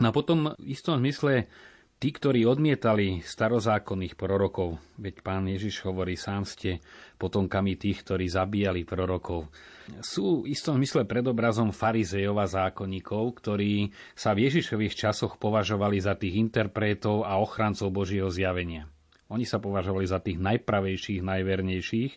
No 0.00 0.08
a 0.08 0.16
potom 0.16 0.56
v 0.56 0.72
istom 0.72 0.96
zmysle 1.02 1.52
tí, 2.00 2.08
ktorí 2.16 2.48
odmietali 2.48 3.20
starozákonných 3.20 4.16
prorokov, 4.16 4.80
veď 4.96 5.20
pán 5.20 5.44
Ježiš 5.44 5.84
hovorí, 5.84 6.16
sám 6.16 6.48
ste 6.48 6.80
potomkami 7.20 7.76
tých, 7.76 8.00
ktorí 8.02 8.24
zabíjali 8.24 8.88
prorokov, 8.88 9.52
sú 10.00 10.48
v 10.48 10.56
istom 10.56 10.80
zmysle 10.80 11.04
predobrazom 11.04 11.76
farizejov 11.76 12.40
a 12.40 12.46
zákonníkov, 12.48 13.44
ktorí 13.44 13.92
sa 14.16 14.32
v 14.32 14.48
Ježišových 14.48 14.96
časoch 14.96 15.36
považovali 15.36 16.00
za 16.00 16.16
tých 16.16 16.40
interpretov 16.40 17.28
a 17.28 17.36
ochrancov 17.36 17.92
Božieho 17.92 18.32
zjavenia. 18.32 18.88
Oni 19.30 19.46
sa 19.46 19.62
považovali 19.62 20.10
za 20.10 20.18
tých 20.18 20.42
najpravejších, 20.42 21.22
najvernejších 21.22 22.12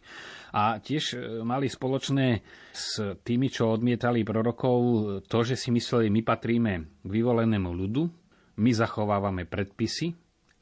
a 0.58 0.82
tiež 0.82 1.04
e, 1.13 1.18
mali 1.46 1.70
spoločné 1.70 2.42
s 2.74 3.22
tými, 3.22 3.54
čo 3.54 3.70
odmietali 3.70 4.25
prorokov, 4.25 4.78
to, 5.30 5.40
že 5.46 5.54
si 5.54 5.70
mysleli, 5.70 6.10
my 6.10 6.25
patríme 6.25 6.74
k 7.06 7.10
vyvolenému 7.13 7.70
ľudu, 7.70 8.23
my 8.57 8.72
zachovávame 8.74 9.50
predpisy 9.50 10.13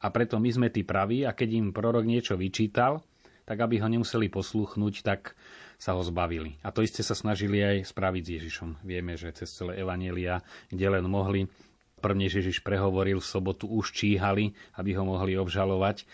a 0.02 0.10
preto 0.10 0.40
my 0.40 0.50
sme 0.50 0.68
tí 0.68 0.82
praví 0.82 1.22
a 1.28 1.36
keď 1.36 1.48
im 1.52 1.66
prorok 1.70 2.06
niečo 2.06 2.34
vyčítal, 2.34 3.04
tak 3.42 3.58
aby 3.58 3.82
ho 3.82 3.88
nemuseli 3.90 4.30
posluchnúť, 4.30 4.94
tak 5.02 5.34
sa 5.82 5.98
ho 5.98 6.02
zbavili. 6.02 6.62
A 6.62 6.70
to 6.70 6.86
isté 6.86 7.02
sa 7.02 7.18
snažili 7.18 7.58
aj 7.58 7.90
spraviť 7.90 8.22
s 8.22 8.32
Ježišom. 8.38 8.70
Vieme, 8.86 9.18
že 9.18 9.34
cez 9.34 9.50
celé 9.50 9.82
Evanielia, 9.82 10.38
kde 10.70 10.86
len 10.86 11.02
mohli, 11.10 11.50
prvne 11.98 12.30
Ježiš 12.30 12.62
prehovoril, 12.62 13.18
v 13.18 13.26
sobotu 13.26 13.66
už 13.66 13.90
číhali, 13.90 14.54
aby 14.78 14.94
ho 14.94 15.02
mohli 15.02 15.34
obžalovať. 15.34 16.02
E, 16.02 16.04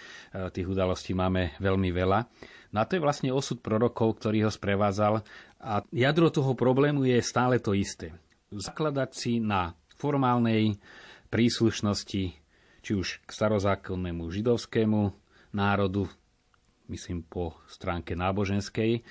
tých 0.52 0.68
udalostí 0.68 1.12
máme 1.12 1.56
veľmi 1.60 1.92
veľa. 1.92 2.24
No 2.72 2.80
a 2.80 2.88
to 2.88 2.96
je 2.96 3.04
vlastne 3.04 3.32
osud 3.32 3.60
prorokov, 3.60 4.20
ktorý 4.20 4.48
ho 4.48 4.52
sprevádzal. 4.52 5.20
A 5.60 5.84
jadro 5.92 6.28
toho 6.28 6.52
problému 6.56 7.04
je 7.04 7.20
stále 7.24 7.60
to 7.60 7.72
isté. 7.76 8.12
Zakladať 8.52 9.10
si 9.12 9.32
na 9.40 9.76
formálnej 10.00 10.76
príslušnosti, 11.28 12.24
či 12.82 12.90
už 12.92 13.22
k 13.24 13.30
starozákonnému 13.30 14.28
židovskému 14.32 15.12
národu, 15.52 16.08
myslím 16.88 17.24
po 17.24 17.56
stránke 17.68 18.16
náboženskej, 18.16 19.04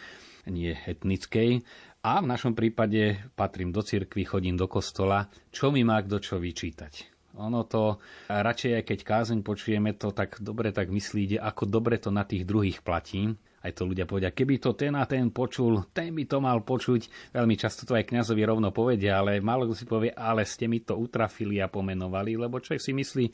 nie 0.50 0.74
etnickej. 0.74 1.62
A 2.02 2.24
v 2.24 2.30
našom 2.30 2.56
prípade 2.56 3.20
patrím 3.36 3.76
do 3.76 3.84
cirkvi, 3.84 4.24
chodím 4.24 4.56
do 4.56 4.70
kostola. 4.70 5.28
Čo 5.52 5.74
mi 5.74 5.84
má 5.84 6.00
kto 6.00 6.18
čo 6.24 6.36
vyčítať? 6.40 7.18
Ono 7.38 7.62
to, 7.70 8.02
radšej 8.32 8.82
aj 8.82 8.84
keď 8.88 9.00
kázeň 9.06 9.40
počujeme 9.46 9.94
to, 9.94 10.10
tak 10.10 10.42
dobre 10.42 10.74
tak 10.74 10.90
myslíte, 10.90 11.38
ako 11.38 11.70
dobre 11.70 12.02
to 12.02 12.10
na 12.10 12.26
tých 12.26 12.50
druhých 12.50 12.82
platí. 12.82 13.30
Aj 13.68 13.76
to 13.76 13.84
ľudia 13.84 14.08
povedia, 14.08 14.32
keby 14.32 14.64
to 14.64 14.72
ten 14.80 14.96
a 14.96 15.04
ten 15.04 15.28
počul, 15.28 15.92
ten 15.92 16.16
by 16.16 16.24
to 16.24 16.40
mal 16.40 16.64
počuť. 16.64 17.36
Veľmi 17.36 17.60
často 17.60 17.84
to 17.84 18.00
aj 18.00 18.08
kňazovi 18.08 18.48
rovno 18.48 18.72
povedia, 18.72 19.20
ale 19.20 19.44
málo 19.44 19.68
kto 19.68 19.76
si 19.76 19.84
povie, 19.84 20.16
ale 20.16 20.48
ste 20.48 20.72
mi 20.72 20.80
to 20.80 20.96
utrafili 20.96 21.60
a 21.60 21.68
pomenovali, 21.68 22.40
lebo 22.40 22.64
človek 22.64 22.80
si 22.80 22.96
myslí, 22.96 23.26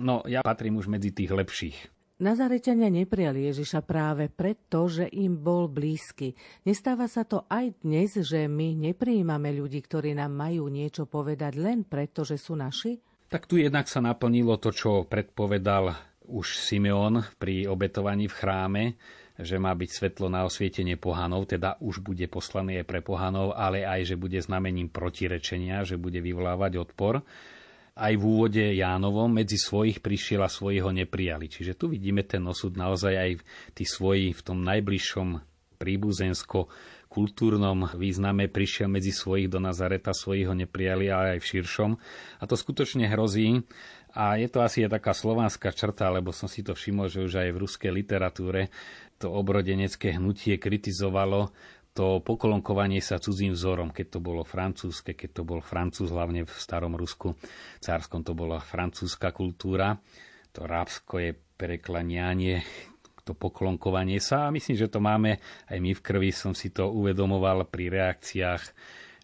no 0.00 0.24
ja 0.24 0.40
patrím 0.40 0.80
už 0.80 0.88
medzi 0.88 1.12
tých 1.12 1.28
lepších. 1.28 2.00
Nazarečania 2.20 2.92
neprijali 2.92 3.48
Ježiša 3.48 3.80
práve 3.80 4.28
preto, 4.28 4.84
že 4.92 5.08
im 5.08 5.40
bol 5.40 5.72
blízky. 5.72 6.36
Nestáva 6.68 7.08
sa 7.08 7.24
to 7.24 7.48
aj 7.48 7.80
dnes, 7.80 8.12
že 8.12 8.44
my 8.44 8.76
neprijímame 8.76 9.56
ľudí, 9.56 9.80
ktorí 9.80 10.12
nám 10.12 10.36
majú 10.36 10.68
niečo 10.68 11.08
povedať 11.08 11.56
len 11.56 11.84
preto, 11.88 12.20
že 12.24 12.36
sú 12.36 12.60
naši? 12.60 13.00
Tak 13.32 13.48
tu 13.48 13.56
jednak 13.56 13.88
sa 13.88 14.04
naplnilo 14.04 14.60
to, 14.60 14.68
čo 14.68 15.08
predpovedal 15.08 15.96
už 16.28 16.60
Simeon 16.60 17.24
pri 17.40 17.64
obetovaní 17.64 18.28
v 18.28 18.36
chráme, 18.36 18.84
že 19.40 19.56
má 19.56 19.72
byť 19.72 19.90
svetlo 19.90 20.28
na 20.28 20.44
osvietenie 20.46 21.00
pohanov, 21.00 21.50
teda 21.50 21.80
už 21.80 22.04
bude 22.04 22.24
poslané 22.28 22.84
pre 22.84 23.00
pohanov, 23.00 23.56
ale 23.56 23.84
aj, 23.84 24.14
že 24.14 24.16
bude 24.20 24.38
znamením 24.40 24.92
protirečenia, 24.92 25.84
že 25.84 26.00
bude 26.00 26.20
vyvolávať 26.20 26.72
odpor 26.80 27.24
aj 28.00 28.16
v 28.16 28.22
úvode 28.24 28.64
Jánovom 28.64 29.28
medzi 29.28 29.60
svojich 29.60 30.00
prišiel 30.00 30.40
a 30.40 30.48
svojich 30.48 30.80
ho 30.80 30.88
neprijali. 30.88 31.52
Čiže 31.52 31.76
tu 31.76 31.92
vidíme 31.92 32.24
ten 32.24 32.40
osud 32.48 32.72
naozaj 32.72 33.12
aj 33.12 33.30
tí 33.76 33.84
svoji 33.84 34.32
v 34.32 34.40
tom 34.40 34.64
najbližšom 34.64 35.28
príbuzensko 35.76 36.68
kultúrnom 37.10 37.90
význame 37.98 38.46
prišiel 38.46 38.86
medzi 38.86 39.10
svojich 39.10 39.50
do 39.50 39.58
Nazareta, 39.58 40.14
svojich 40.14 40.46
ho 40.46 40.54
neprijali, 40.54 41.10
ale 41.10 41.36
aj 41.36 41.40
v 41.42 41.48
širšom. 41.58 41.90
A 42.38 42.42
to 42.46 42.54
skutočne 42.54 43.10
hrozí. 43.10 43.66
A 44.14 44.38
je 44.38 44.46
to 44.50 44.62
asi 44.62 44.86
taká 44.86 45.10
slovanská 45.10 45.74
črta, 45.74 46.10
lebo 46.10 46.30
som 46.30 46.46
si 46.46 46.62
to 46.62 46.74
všimol, 46.74 47.10
že 47.10 47.26
už 47.26 47.42
aj 47.42 47.50
v 47.50 47.60
ruskej 47.62 47.90
literatúre 47.90 48.70
to 49.18 49.30
obrodenecké 49.30 50.16
hnutie 50.16 50.56
kritizovalo 50.56 51.50
to 51.90 52.22
pokolonkovanie 52.22 53.02
sa 53.02 53.18
cudzím 53.18 53.58
vzorom, 53.58 53.90
keď 53.90 54.18
to 54.18 54.20
bolo 54.22 54.46
francúzske, 54.46 55.18
keď 55.18 55.30
to 55.36 55.42
bol 55.42 55.58
francúz, 55.58 56.14
hlavne 56.14 56.46
v 56.46 56.52
starom 56.54 56.94
Rusku, 56.94 57.34
cárskom 57.82 58.22
to 58.22 58.30
bola 58.30 58.62
francúzska 58.62 59.34
kultúra. 59.34 59.98
To 60.54 60.66
rábsko 60.66 61.18
je 61.18 61.30
preklanianie, 61.34 62.62
to 63.30 63.38
poklonkovanie 63.38 64.18
sa. 64.18 64.50
A 64.50 64.54
myslím, 64.54 64.74
že 64.74 64.90
to 64.90 64.98
máme 64.98 65.38
aj 65.70 65.78
my 65.78 65.94
v 65.94 66.02
krvi, 66.02 66.34
som 66.34 66.50
si 66.50 66.74
to 66.74 66.90
uvedomoval 66.90 67.70
pri 67.70 67.86
reakciách 67.94 68.62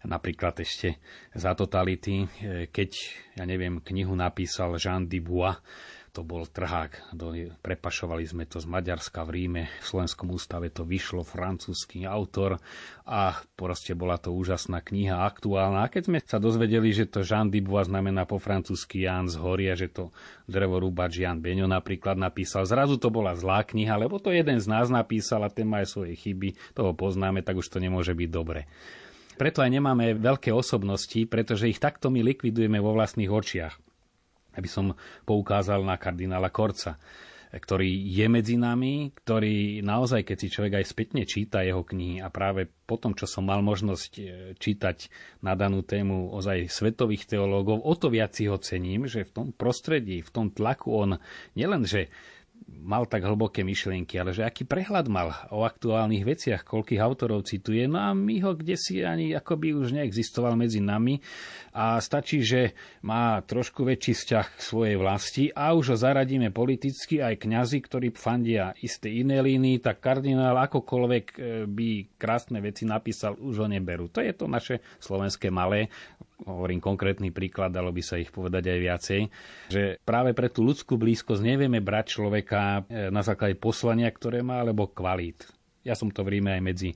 napríklad 0.07 0.55
ešte 0.63 1.01
za 1.35 1.51
totality, 1.51 2.23
keď, 2.71 2.91
ja 3.35 3.43
neviem, 3.43 3.83
knihu 3.83 4.15
napísal 4.15 4.79
Jean 4.79 5.03
Dubois, 5.09 5.59
to 6.17 6.25
bol 6.25 6.49
trhák. 6.49 7.13
Prepašovali 7.61 8.25
sme 8.25 8.49
to 8.49 8.57
z 8.57 8.65
Maďarska 8.65 9.21
v 9.21 9.29
Ríme, 9.37 9.63
v 9.69 9.85
Slovenskom 9.85 10.33
ústave 10.33 10.73
to 10.73 10.81
vyšlo, 10.81 11.21
francúzsky 11.21 12.09
autor 12.09 12.57
a 13.05 13.37
proste 13.53 13.93
bola 13.93 14.17
to 14.17 14.33
úžasná 14.33 14.81
kniha, 14.81 15.21
aktuálna. 15.21 15.85
A 15.85 15.91
keď 15.93 16.09
sme 16.09 16.17
sa 16.25 16.41
dozvedeli, 16.41 16.89
že 16.89 17.05
to 17.05 17.21
Jean 17.21 17.53
Dubois 17.53 17.85
znamená 17.85 18.25
po 18.25 18.41
francúzsky 18.41 19.05
Jan 19.05 19.29
z 19.29 19.37
horia, 19.37 19.77
že 19.77 19.93
to 19.93 20.09
drevorúbač 20.49 21.21
Jan 21.21 21.37
Beňo 21.37 21.69
napríklad 21.69 22.17
napísal, 22.17 22.65
zrazu 22.65 22.97
to 22.97 23.13
bola 23.13 23.37
zlá 23.37 23.61
kniha, 23.61 23.93
lebo 24.01 24.17
to 24.17 24.33
jeden 24.33 24.57
z 24.57 24.65
nás 24.65 24.89
napísal 24.89 25.45
a 25.45 25.53
ten 25.53 25.69
má 25.69 25.85
aj 25.85 25.93
svoje 25.93 26.17
chyby, 26.17 26.57
toho 26.73 26.97
poznáme, 26.97 27.45
tak 27.45 27.61
už 27.61 27.69
to 27.69 27.77
nemôže 27.77 28.17
byť 28.17 28.29
dobre. 28.33 28.65
Preto 29.37 29.61
aj 29.61 29.69
nemáme 29.69 30.17
veľké 30.17 30.49
osobnosti, 30.49 31.29
pretože 31.29 31.69
ich 31.69 31.77
takto 31.77 32.09
my 32.09 32.25
likvidujeme 32.25 32.81
vo 32.81 32.97
vlastných 32.97 33.29
očiach 33.29 33.86
aby 34.57 34.67
som 34.67 34.97
poukázal 35.23 35.85
na 35.85 35.95
kardinála 35.95 36.49
Korca. 36.49 36.97
ktorý 37.47 37.87
je 38.11 38.27
medzi 38.27 38.59
nami, 38.59 39.15
ktorý 39.23 39.79
naozaj, 39.79 40.27
keď 40.27 40.37
si 40.37 40.51
človek 40.51 40.83
aj 40.83 40.85
spätne 40.91 41.23
číta 41.23 41.63
jeho 41.63 41.79
knihy 41.79 42.19
a 42.19 42.27
práve 42.27 42.67
po 42.83 42.99
tom, 42.99 43.15
čo 43.15 43.23
som 43.23 43.47
mal 43.47 43.63
možnosť 43.63 44.11
e, 44.19 44.23
čítať 44.59 45.07
na 45.47 45.55
danú 45.55 45.79
tému 45.79 46.35
ozaj 46.35 46.67
svetových 46.67 47.23
teológov, 47.23 47.79
o 47.79 47.93
to 47.95 48.11
viac 48.11 48.35
si 48.35 48.51
ho 48.51 48.59
cením, 48.59 49.07
že 49.07 49.23
v 49.23 49.31
tom 49.31 49.47
prostredí, 49.55 50.19
v 50.19 50.27
tom 50.27 50.51
tlaku 50.51 50.91
on 50.91 51.11
nielen, 51.55 51.87
že 51.87 52.11
mal 52.87 53.03
tak 53.03 53.27
hlboké 53.27 53.67
myšlienky, 53.67 54.15
ale 54.15 54.31
že 54.31 54.47
aký 54.47 54.63
prehľad 54.63 55.11
mal 55.11 55.35
o 55.51 55.67
aktuálnych 55.67 56.23
veciach, 56.23 56.63
koľkých 56.63 57.03
autorov 57.03 57.43
cituje, 57.43 57.83
no 57.83 57.99
a 57.99 58.15
my 58.15 58.39
ho 58.47 58.55
kde 58.55 58.79
si 58.79 59.03
ani 59.03 59.35
akoby 59.35 59.75
už 59.75 59.91
neexistoval 59.91 60.55
medzi 60.55 60.79
nami 60.79 61.19
a 61.75 61.99
stačí, 61.99 62.39
že 62.47 62.71
má 63.03 63.43
trošku 63.43 63.83
väčší 63.83 64.15
vzťah 64.15 64.47
k 64.55 64.61
svojej 64.63 64.95
vlasti 64.95 65.51
a 65.51 65.75
už 65.75 65.93
ho 65.93 65.97
zaradíme 65.99 66.55
politicky 66.55 67.19
aj 67.19 67.43
kňazi, 67.43 67.77
ktorí 67.83 68.07
fandia 68.15 68.71
isté 68.79 69.11
iné 69.11 69.43
líny, 69.43 69.83
tak 69.83 69.99
kardinál 69.99 70.55
akokoľvek 70.55 71.25
e, 71.27 71.35
by 71.67 71.89
krásne 72.15 72.63
veci 72.63 72.87
napísal, 72.87 73.35
už 73.35 73.61
ho 73.61 73.67
neberú. 73.67 74.07
To 74.15 74.23
je 74.23 74.31
to 74.31 74.47
naše 74.47 74.79
slovenské 75.03 75.51
malé 75.51 75.91
hovorím 76.45 76.77
konkrétny 76.77 77.33
príklad, 77.33 77.73
dalo 77.73 77.89
by 77.89 78.03
sa 78.05 78.21
ich 78.21 78.29
povedať 78.29 78.69
aj 78.69 78.79
viacej, 78.79 79.21
že 79.73 79.83
práve 80.05 80.37
pre 80.37 80.53
tú 80.53 80.61
ľudskú 80.61 80.99
blízkosť 81.01 81.41
nevieme 81.41 81.81
brať 81.81 82.19
človeka 82.19 82.61
e, 82.85 83.09
na 83.09 83.25
základe 83.25 83.57
poslania, 83.57 84.11
ktoré 84.13 84.45
má, 84.45 84.61
alebo 84.61 84.93
kvalít. 84.93 85.49
Ja 85.81 85.95
som 85.95 86.11
to 86.11 86.21
v 86.27 86.37
Ríme 86.37 86.51
aj 86.51 86.61
medzi 86.61 86.89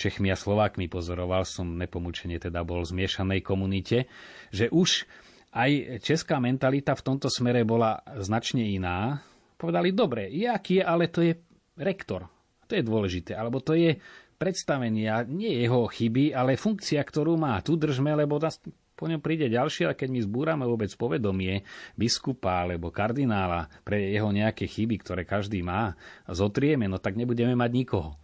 Čechmi 0.00 0.32
a 0.32 0.36
Slovákmi 0.38 0.88
pozoroval, 0.88 1.44
som 1.44 1.76
nepomúčenie 1.76 2.40
teda 2.40 2.64
bol 2.64 2.80
v 2.80 2.90
zmiešanej 2.96 3.44
komunite, 3.44 4.08
že 4.48 4.72
už 4.72 5.04
aj 5.52 6.00
česká 6.00 6.40
mentalita 6.40 6.96
v 6.96 7.04
tomto 7.04 7.28
smere 7.28 7.68
bola 7.68 8.00
značne 8.18 8.64
iná. 8.64 9.20
Povedali, 9.60 9.92
dobre, 9.92 10.32
je 10.32 10.48
je, 10.48 10.80
ale 10.80 11.12
to 11.12 11.20
je 11.20 11.36
rektor. 11.76 12.24
To 12.68 12.72
je 12.72 12.84
dôležité. 12.84 13.36
Alebo 13.36 13.60
to 13.60 13.76
je 13.76 13.96
predstavenia, 14.38 15.26
nie 15.26 15.50
jeho 15.66 15.88
chyby, 15.88 16.30
ale 16.32 16.60
funkcia, 16.60 17.02
ktorú 17.02 17.34
má. 17.34 17.58
Tu 17.60 17.74
držme, 17.74 18.14
lebo 18.14 18.38
po 18.98 19.06
ňom 19.06 19.22
príde 19.22 19.46
ďalší, 19.46 19.86
a 19.86 19.94
keď 19.94 20.10
my 20.10 20.20
zbúrame 20.26 20.66
vôbec 20.66 20.90
povedomie 20.98 21.62
biskupa 21.94 22.66
alebo 22.66 22.90
kardinála 22.90 23.70
pre 23.86 24.10
jeho 24.10 24.34
nejaké 24.34 24.66
chyby, 24.66 24.98
ktoré 25.06 25.22
každý 25.22 25.62
má, 25.62 25.94
zotrieme, 26.26 26.90
no 26.90 26.98
tak 26.98 27.14
nebudeme 27.14 27.54
mať 27.54 27.70
nikoho. 27.70 28.18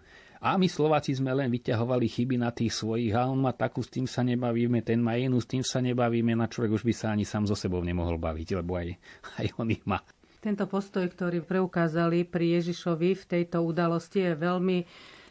A 0.44 0.60
my 0.60 0.68
Slováci 0.68 1.16
sme 1.16 1.32
len 1.32 1.48
vyťahovali 1.48 2.04
chyby 2.04 2.36
na 2.36 2.52
tých 2.52 2.76
svojich 2.76 3.16
a 3.16 3.30
on 3.30 3.40
má 3.40 3.56
takú, 3.56 3.80
s 3.80 3.88
tým 3.88 4.04
sa 4.04 4.20
nebavíme, 4.20 4.84
ten 4.84 5.00
má 5.00 5.16
inú, 5.16 5.40
s 5.40 5.48
tým 5.48 5.64
sa 5.64 5.80
nebavíme, 5.80 6.36
na 6.36 6.50
človek 6.50 6.76
už 6.76 6.84
by 6.84 6.92
sa 6.92 7.16
ani 7.16 7.24
sám 7.24 7.48
so 7.48 7.56
sebou 7.56 7.80
nemohol 7.80 8.20
baviť, 8.20 8.60
lebo 8.60 8.76
aj, 8.76 8.92
aj 9.40 9.46
on 9.56 9.72
ich 9.72 9.80
má. 9.88 10.04
Tento 10.44 10.68
postoj, 10.68 11.08
ktorý 11.08 11.40
preukázali 11.40 12.28
pri 12.28 12.60
Ježišovi 12.60 13.16
v 13.16 13.24
tejto 13.24 13.64
udalosti 13.64 14.20
je 14.20 14.32
veľmi 14.36 14.78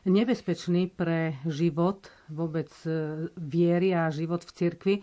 nebezpečný 0.10 0.90
pre 0.90 1.38
život, 1.46 2.10
vôbec 2.34 2.74
e, 2.82 3.30
viery 3.38 3.94
a 3.94 4.10
život 4.10 4.42
v 4.42 4.52
cirkvi, 4.58 4.96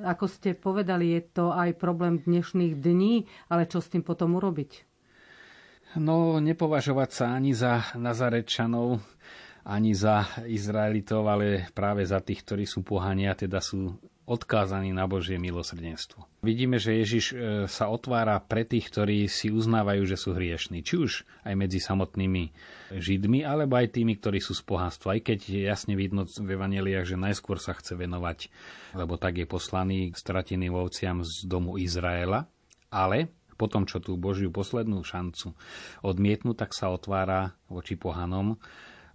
ako 0.00 0.26
ste 0.26 0.58
povedali, 0.58 1.14
je 1.14 1.22
to 1.22 1.44
aj 1.54 1.78
problém 1.78 2.18
dnešných 2.18 2.74
dní, 2.78 3.30
ale 3.46 3.70
čo 3.70 3.78
s 3.78 3.90
tým 3.90 4.02
potom 4.02 4.34
urobiť? 4.38 4.94
No, 5.94 6.42
nepovažovať 6.42 7.10
sa 7.14 7.24
ani 7.38 7.54
za 7.54 7.94
Nazarečanov, 7.94 8.98
ani 9.62 9.94
za 9.94 10.26
Izraelitov, 10.42 11.22
ale 11.30 11.70
práve 11.70 12.02
za 12.02 12.18
tých, 12.18 12.42
ktorí 12.42 12.66
sú 12.66 12.82
pohania, 12.82 13.38
teda 13.38 13.62
sú 13.62 13.94
odkázaní 14.24 14.96
na 14.96 15.04
Božie 15.04 15.36
milosrdenstvo. 15.36 16.24
Vidíme, 16.40 16.80
že 16.80 16.96
Ježiš 16.96 17.24
e, 17.32 17.34
sa 17.68 17.92
otvára 17.92 18.40
pre 18.40 18.64
tých, 18.64 18.88
ktorí 18.88 19.28
si 19.28 19.52
uznávajú, 19.52 20.08
že 20.08 20.16
sú 20.16 20.32
hriešní. 20.32 20.80
Či 20.80 20.94
už 20.96 21.12
aj 21.44 21.54
medzi 21.56 21.80
samotnými 21.80 22.52
Židmi, 22.94 23.44
alebo 23.44 23.76
aj 23.76 23.92
tými, 23.92 24.16
ktorí 24.16 24.40
sú 24.40 24.56
z 24.56 24.64
pohanstva. 24.64 25.16
Aj 25.16 25.20
keď 25.20 25.38
je 25.44 25.62
jasne 25.68 25.92
vidno 25.92 26.24
v 26.24 26.48
Evangeliách, 26.56 27.04
že 27.04 27.20
najskôr 27.20 27.60
sa 27.60 27.76
chce 27.76 27.96
venovať, 28.00 28.48
lebo 28.96 29.20
tak 29.20 29.40
je 29.40 29.46
poslaný 29.48 30.16
strateným 30.16 30.72
ovciam 30.72 31.20
z 31.20 31.44
domu 31.44 31.76
Izraela. 31.76 32.48
Ale 32.88 33.28
potom, 33.60 33.84
čo 33.84 34.00
tú 34.02 34.16
Božiu 34.16 34.50
poslednú 34.50 35.04
šancu 35.04 35.52
odmietnú, 36.02 36.56
tak 36.56 36.72
sa 36.72 36.90
otvára 36.90 37.54
voči 37.68 37.94
pohanom 37.94 38.56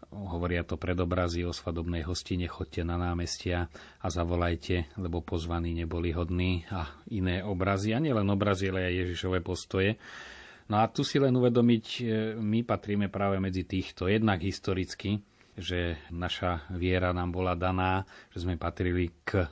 hovoria 0.10 0.66
to 0.66 0.78
predobrazy 0.78 1.46
o 1.46 1.54
svadobnej 1.54 2.02
hostine, 2.02 2.50
chodte 2.50 2.82
na 2.82 2.98
námestia 2.98 3.70
a 4.02 4.08
zavolajte, 4.10 4.98
lebo 4.98 5.22
pozvaní 5.22 5.78
neboli 5.78 6.10
hodní 6.14 6.66
a 6.74 6.90
iné 7.14 7.46
obrazy, 7.46 7.94
a 7.94 8.02
nielen 8.02 8.26
obrazy, 8.34 8.74
ale 8.74 8.90
aj 8.90 8.96
Ježišové 9.06 9.46
postoje. 9.46 10.02
No 10.70 10.82
a 10.82 10.90
tu 10.90 11.02
si 11.02 11.18
len 11.18 11.34
uvedomiť, 11.34 11.86
e, 11.86 12.02
my 12.38 12.62
patríme 12.62 13.10
práve 13.10 13.42
medzi 13.42 13.66
týchto, 13.66 14.06
jednak 14.06 14.42
historicky, 14.42 15.22
že 15.58 15.98
naša 16.14 16.70
viera 16.78 17.10
nám 17.14 17.34
bola 17.34 17.58
daná, 17.58 18.06
že 18.34 18.46
sme 18.46 18.58
patrili 18.58 19.10
k 19.26 19.50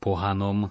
pohanom, 0.00 0.68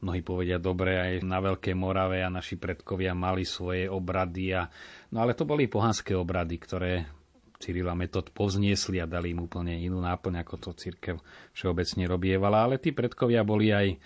mnohí 0.00 0.20
povedia 0.24 0.56
dobre, 0.56 0.96
aj 0.96 1.12
na 1.24 1.44
Veľkej 1.44 1.76
Morave 1.76 2.24
a 2.24 2.32
naši 2.32 2.56
predkovia 2.56 3.12
mali 3.12 3.44
svoje 3.44 3.84
obrady. 3.90 4.56
A, 4.56 4.64
no 5.12 5.24
ale 5.24 5.36
to 5.36 5.44
boli 5.44 5.68
pohanské 5.68 6.16
obrady, 6.16 6.56
ktoré 6.56 7.17
Cyrila 7.58 7.98
metod 7.98 8.30
povzniesli 8.30 9.02
a 9.02 9.10
dali 9.10 9.34
im 9.34 9.42
úplne 9.42 9.74
inú 9.74 9.98
náplň, 9.98 10.46
ako 10.46 10.54
to 10.62 10.70
církev 10.78 11.18
všeobecne 11.50 12.06
robievala. 12.06 12.70
Ale 12.70 12.78
tí 12.78 12.94
predkovia 12.94 13.42
boli 13.42 13.74
aj 13.74 13.98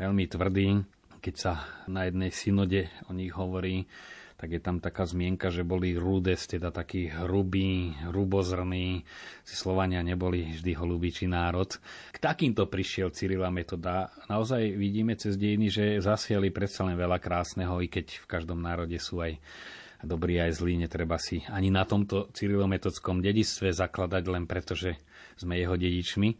veľmi 0.00 0.24
tvrdí. 0.24 0.68
Keď 1.20 1.34
sa 1.36 1.84
na 1.88 2.08
jednej 2.08 2.32
synode 2.32 2.88
o 3.08 3.12
nich 3.12 3.32
hovorí, 3.36 3.84
tak 4.34 4.50
je 4.50 4.60
tam 4.60 4.76
taká 4.82 5.08
zmienka, 5.08 5.48
že 5.48 5.64
boli 5.64 5.96
rudes, 5.96 6.44
teda 6.44 6.68
takí 6.68 7.08
hrubí, 7.08 7.96
hrubozrní. 8.08 9.00
Si 9.40 9.54
Slovania 9.56 10.04
neboli 10.04 10.58
vždy 10.58 10.72
holubíči 10.74 11.24
národ. 11.30 11.70
K 12.12 12.16
takýmto 12.18 12.68
prišiel 12.68 13.08
Cyrila 13.14 13.48
metoda. 13.48 14.12
Naozaj 14.28 14.74
vidíme 14.74 15.16
cez 15.16 15.40
dejiny, 15.40 15.72
že 15.72 15.84
zasiali 16.02 16.52
predsa 16.52 16.84
len 16.84 16.98
veľa 16.98 17.20
krásneho, 17.22 17.78
i 17.80 17.88
keď 17.88 18.20
v 18.20 18.26
každom 18.28 18.60
národe 18.60 18.96
sú 19.00 19.22
aj 19.24 19.38
dobrý 20.04 20.40
aj 20.44 20.60
zlý, 20.60 20.78
netreba 20.78 21.18
si 21.18 21.42
ani 21.50 21.72
na 21.72 21.88
tomto 21.88 22.30
cyrilometodskom 22.30 23.24
dedistve 23.24 23.72
zakladať 23.74 24.24
len 24.30 24.44
preto, 24.44 24.76
že 24.76 25.00
sme 25.34 25.58
jeho 25.58 25.74
dedičmi, 25.74 26.36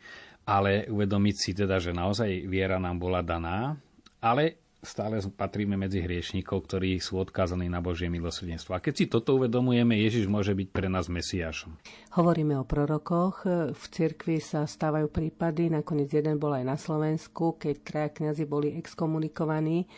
ale 0.47 0.87
uvedomiť 0.87 1.35
si 1.37 1.51
teda, 1.57 1.81
že 1.81 1.97
naozaj 1.97 2.47
viera 2.47 2.77
nám 2.77 3.01
bola 3.01 3.25
daná, 3.25 3.75
ale 4.21 4.65
stále 4.85 5.17
patríme 5.25 5.81
medzi 5.81 6.05
hriešníkov, 6.05 6.69
ktorí 6.69 7.01
sú 7.01 7.17
odkázaní 7.17 7.73
na 7.73 7.81
Božie 7.81 8.13
milosrdenstvo. 8.13 8.77
A 8.77 8.85
keď 8.85 8.95
si 8.95 9.05
toto 9.09 9.41
uvedomujeme, 9.41 9.97
Ježiš 9.97 10.29
môže 10.29 10.53
byť 10.53 10.69
pre 10.71 10.93
nás 10.93 11.09
Mesiášom. 11.09 11.81
Hovoríme 12.15 12.61
o 12.61 12.69
prorokoch. 12.69 13.49
V 13.73 13.85
cirkvi 13.89 14.45
sa 14.45 14.69
stávajú 14.69 15.09
prípady, 15.09 15.73
nakoniec 15.73 16.13
jeden 16.13 16.37
bol 16.37 16.53
aj 16.53 16.65
na 16.69 16.77
Slovensku, 16.77 17.57
keď 17.57 17.75
traja 17.81 18.11
kňazi 18.13 18.45
boli 18.45 18.77
exkomunikovaní 18.77 19.89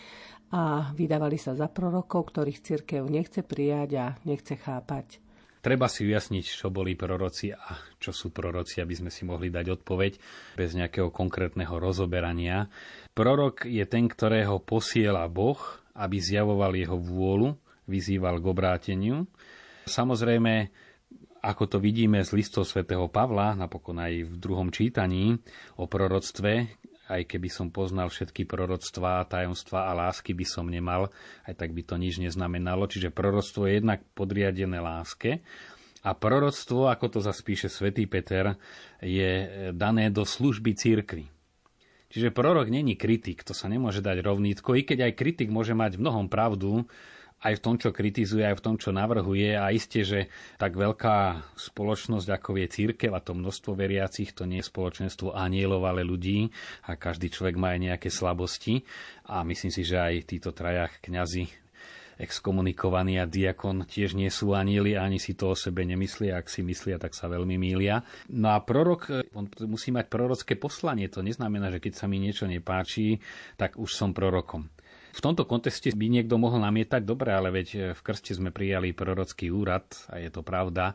a 0.53 0.95
vydávali 0.95 1.39
sa 1.41 1.59
za 1.59 1.67
prorokov, 1.67 2.31
ktorých 2.31 2.63
cirkev 2.63 3.03
nechce 3.11 3.43
prijať 3.43 3.91
a 3.99 4.07
nechce 4.23 4.55
chápať. 4.55 5.19
Treba 5.67 5.91
si 5.91 6.07
ujasniť, 6.07 6.47
čo 6.47 6.71
boli 6.71 6.95
proroci 6.95 7.51
a 7.51 7.75
čo 7.99 8.15
sú 8.15 8.31
proroci, 8.31 8.79
aby 8.79 8.95
sme 8.95 9.11
si 9.11 9.27
mohli 9.27 9.51
dať 9.51 9.83
odpoveď 9.83 10.13
bez 10.55 10.79
nejakého 10.79 11.11
konkrétneho 11.11 11.83
rozoberania. 11.83 12.71
Prorok 13.11 13.67
je 13.67 13.83
ten, 13.91 14.07
ktorého 14.07 14.63
posiela 14.63 15.27
Boh, 15.27 15.59
aby 15.99 16.23
zjavoval 16.23 16.71
jeho 16.79 16.95
vôľu, 16.95 17.59
vyzýval 17.91 18.39
k 18.39 18.47
obráteniu. 18.47 19.27
Samozrejme, 19.91 20.71
ako 21.43 21.65
to 21.67 21.79
vidíme 21.83 22.23
z 22.23 22.31
listov 22.31 22.63
svätého 22.71 23.11
Pavla, 23.11 23.59
napokon 23.59 23.99
aj 23.99 24.23
v 24.23 24.35
druhom 24.39 24.71
čítaní 24.71 25.35
o 25.83 25.91
proroctve, 25.91 26.79
aj 27.07 27.23
keby 27.27 27.49
som 27.51 27.71
poznal 27.71 28.11
všetky 28.11 28.47
proroctvá, 28.47 29.23
tajomstvá 29.31 29.91
a 29.91 29.93
lásky 29.95 30.35
by 30.35 30.47
som 30.47 30.67
nemal, 30.67 31.15
aj 31.47 31.55
tak 31.55 31.71
by 31.71 31.83
to 31.87 31.95
nič 31.95 32.19
neznamenalo. 32.19 32.91
Čiže 32.91 33.15
proroctvo 33.15 33.71
je 33.71 33.79
jednak 33.79 34.03
podriadené 34.19 34.83
láske 34.83 35.41
a 36.03 36.11
proroctvo, 36.15 36.91
ako 36.91 37.19
to 37.19 37.21
zaspíše 37.23 37.71
svätý 37.71 38.07
Peter, 38.07 38.59
je 39.03 39.31
dané 39.75 40.11
do 40.11 40.27
služby 40.27 40.75
církvy. 40.75 41.27
Čiže 42.07 42.31
prorok 42.31 42.71
není 42.71 42.95
kritik, 42.95 43.43
to 43.43 43.51
sa 43.51 43.67
nemôže 43.67 43.99
dať 43.99 44.23
rovnítko, 44.23 44.79
i 44.79 44.87
keď 44.87 45.11
aj 45.11 45.19
kritik 45.19 45.51
môže 45.51 45.75
mať 45.75 45.99
v 45.99 46.07
mnohom 46.07 46.27
pravdu, 46.31 46.87
aj 47.47 47.55
v 47.59 47.63
tom, 47.63 47.75
čo 47.79 47.95
kritizuje, 47.95 48.43
aj 48.43 48.59
v 48.59 48.65
tom, 48.65 48.75
čo 48.75 48.91
navrhuje. 48.91 49.55
A 49.55 49.71
isté, 49.71 50.03
že 50.03 50.27
tak 50.59 50.75
veľká 50.75 51.47
spoločnosť, 51.55 52.27
ako 52.27 52.59
je 52.59 52.67
církev 52.67 53.15
a 53.15 53.23
to 53.23 53.39
množstvo 53.39 53.79
veriacich, 53.79 54.35
to 54.35 54.43
nie 54.51 54.59
je 54.59 54.67
spoločenstvo 54.67 55.39
anielov, 55.39 55.87
ale 55.87 56.03
ľudí 56.03 56.51
a 56.91 56.99
každý 56.99 57.31
človek 57.31 57.55
má 57.55 57.79
aj 57.79 57.81
nejaké 57.95 58.09
slabosti. 58.11 58.83
A 59.31 59.47
myslím 59.47 59.71
si, 59.71 59.87
že 59.87 60.03
aj 60.03 60.27
títo 60.27 60.51
trajach 60.51 60.99
kňazi 60.99 61.67
exkomunikovaní 62.17 63.21
a 63.21 63.29
diakon 63.29 63.85
tiež 63.85 64.17
nie 64.17 64.33
sú 64.33 64.57
anieli, 64.57 64.97
ani 64.97 65.21
si 65.21 65.37
to 65.37 65.53
o 65.53 65.57
sebe 65.57 65.85
nemyslia. 65.85 66.41
Ak 66.41 66.49
si 66.49 66.65
myslia, 66.65 66.97
tak 66.97 67.13
sa 67.13 67.29
veľmi 67.29 67.61
mília. 67.61 68.01
No 68.33 68.57
a 68.57 68.59
prorok, 68.65 69.29
on 69.37 69.53
musí 69.69 69.93
mať 69.93 70.09
prorocké 70.09 70.57
poslanie. 70.57 71.13
To 71.13 71.21
neznamená, 71.21 71.69
že 71.69 71.83
keď 71.85 71.93
sa 71.93 72.09
mi 72.09 72.17
niečo 72.17 72.49
nepáči, 72.49 73.21
tak 73.61 73.77
už 73.77 73.93
som 73.93 74.17
prorokom 74.17 74.73
V 75.17 75.25
tomto 75.25 75.49
kontexte 75.49 75.89
by 75.97 76.13
niekto 76.13 76.37
mohol 76.37 76.61
namietať, 76.61 77.01
dobre, 77.01 77.33
ale 77.33 77.49
veď 77.49 77.97
v 77.97 78.01
krste 78.05 78.37
sme 78.37 78.53
prijali 78.53 78.93
prorocký 78.93 79.49
úrad 79.49 79.89
a 80.13 80.21
je 80.21 80.29
to 80.29 80.45
pravda, 80.45 80.93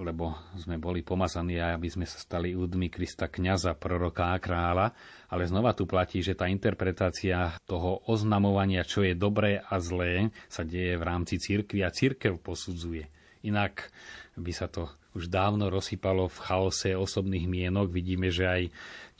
lebo 0.00 0.32
sme 0.56 0.80
boli 0.80 1.04
pomazaní, 1.04 1.60
aby 1.60 1.92
sme 1.92 2.08
sa 2.08 2.16
stali 2.16 2.56
údmi 2.56 2.88
Krista 2.88 3.28
kňaza, 3.28 3.76
proroka 3.76 4.32
a 4.32 4.40
kráľa, 4.40 4.96
ale 5.28 5.44
znova 5.44 5.76
tu 5.76 5.84
platí, 5.84 6.24
že 6.24 6.32
tá 6.32 6.48
interpretácia 6.48 7.52
toho 7.68 8.00
oznamovania, 8.08 8.80
čo 8.80 9.04
je 9.04 9.12
dobré 9.12 9.60
a 9.60 9.76
zlé, 9.76 10.32
sa 10.48 10.64
deje 10.64 10.96
v 10.96 11.04
rámci 11.04 11.36
cirkvi 11.36 11.84
a 11.84 11.92
cirkev 11.92 12.40
posudzuje. 12.40 13.12
Inak 13.44 13.92
by 14.40 14.52
sa 14.56 14.72
to 14.72 14.88
už 15.12 15.28
dávno 15.28 15.68
rozsypalo 15.68 16.32
v 16.32 16.38
chaose 16.48 16.96
osobných 16.96 17.44
mienok. 17.44 17.92
Vidíme, 17.92 18.32
že 18.32 18.48
aj 18.48 18.62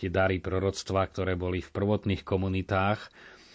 tie 0.01 0.09
dary 0.09 0.41
proroctva, 0.41 1.11
ktoré 1.11 1.37
boli 1.37 1.61
v 1.61 1.75
prvotných 1.75 2.23
komunitách, 2.23 3.11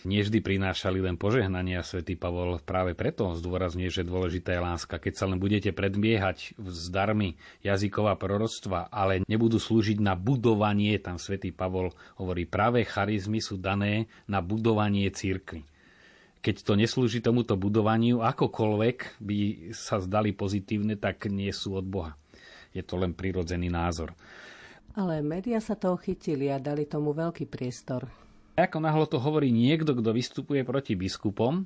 nevždy 0.05 0.39
prinášali 0.39 1.03
len 1.03 1.19
požehnania. 1.19 1.83
Svetý 1.83 2.15
Pavol 2.15 2.59
práve 2.63 2.95
preto 2.95 3.35
zdôrazňuje, 3.35 3.89
že 3.89 4.07
dôležitá 4.07 4.55
je 4.55 4.61
láska. 4.61 5.01
Keď 5.01 5.13
sa 5.15 5.25
len 5.27 5.39
budete 5.41 5.71
predbiehať 5.71 6.55
s 6.59 6.87
darmi 6.93 7.35
jazyková 7.65 8.15
proroctva, 8.15 8.87
ale 8.91 9.23
nebudú 9.27 9.57
slúžiť 9.57 9.99
na 9.99 10.15
budovanie, 10.15 10.95
tam 11.01 11.19
svätý 11.19 11.51
Pavol 11.51 11.91
hovorí, 12.15 12.47
práve 12.47 12.85
charizmy 12.87 13.39
sú 13.39 13.59
dané 13.59 14.11
na 14.27 14.39
budovanie 14.39 15.09
církvy. 15.09 15.65
Keď 16.43 16.55
to 16.67 16.75
neslúži 16.75 17.23
tomuto 17.23 17.55
budovaniu, 17.55 18.19
akokoľvek 18.19 19.23
by 19.23 19.37
sa 19.71 20.03
zdali 20.03 20.35
pozitívne, 20.35 20.99
tak 20.99 21.31
nie 21.31 21.55
sú 21.55 21.79
od 21.79 21.87
Boha. 21.87 22.19
Je 22.75 22.83
to 22.83 22.99
len 22.99 23.15
prirodzený 23.15 23.71
názor. 23.71 24.11
Ale 24.93 25.23
médiá 25.23 25.63
sa 25.63 25.73
toho 25.73 25.95
chytili 25.97 26.51
a 26.51 26.59
dali 26.59 26.83
tomu 26.85 27.15
veľký 27.15 27.47
priestor. 27.47 28.05
Ako 28.53 28.77
nahlo 28.77 29.09
to 29.09 29.17
hovorí 29.17 29.49
niekto, 29.49 29.97
kto 29.97 30.13
vystupuje 30.13 30.61
proti 30.61 30.93
biskupom, 30.93 31.65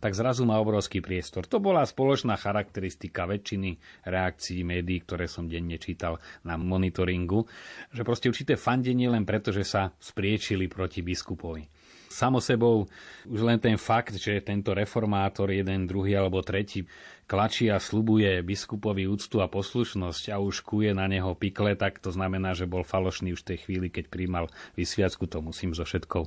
tak 0.00 0.12
zrazu 0.12 0.44
má 0.44 0.60
obrovský 0.60 1.00
priestor. 1.00 1.48
To 1.48 1.60
bola 1.60 1.84
spoločná 1.84 2.36
charakteristika 2.36 3.24
väčšiny 3.24 4.04
reakcií 4.04 4.60
médií, 4.60 5.04
ktoré 5.04 5.24
som 5.24 5.48
denne 5.48 5.80
čítal 5.80 6.20
na 6.44 6.60
monitoringu, 6.60 7.48
že 7.92 8.04
proste 8.04 8.28
určité 8.28 8.60
fandenie 8.60 9.08
len 9.08 9.24
preto, 9.24 9.52
že 9.52 9.64
sa 9.64 9.92
spriečili 9.96 10.68
proti 10.68 11.00
biskupovi. 11.00 11.64
Samo 12.06 12.40
sebou 12.40 12.88
už 13.28 13.40
len 13.44 13.60
ten 13.60 13.76
fakt, 13.76 14.16
že 14.16 14.40
tento 14.40 14.72
reformátor, 14.72 15.52
jeden, 15.52 15.84
druhý 15.84 16.16
alebo 16.16 16.40
tretí, 16.40 16.86
klačí 17.26 17.66
a 17.68 17.82
slubuje 17.82 18.38
biskupovi 18.46 19.10
úctu 19.10 19.42
a 19.42 19.50
poslušnosť 19.50 20.30
a 20.30 20.38
už 20.38 20.62
kuje 20.62 20.94
na 20.94 21.10
neho 21.10 21.34
pikle, 21.34 21.74
tak 21.74 21.98
to 21.98 22.14
znamená, 22.14 22.54
že 22.54 22.70
bol 22.70 22.86
falošný 22.86 23.34
už 23.34 23.42
v 23.42 23.48
tej 23.54 23.58
chvíli, 23.66 23.88
keď 23.90 24.06
príjmal 24.06 24.46
vysviacku. 24.78 25.26
To 25.26 25.42
musím 25.42 25.74
so 25.74 25.82
všetkou 25.82 26.24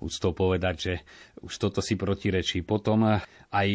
úctou 0.00 0.30
povedať, 0.30 0.74
že 0.78 0.94
už 1.42 1.52
toto 1.58 1.82
si 1.82 1.98
protirečí. 1.98 2.62
Potom 2.62 3.20
aj 3.50 3.68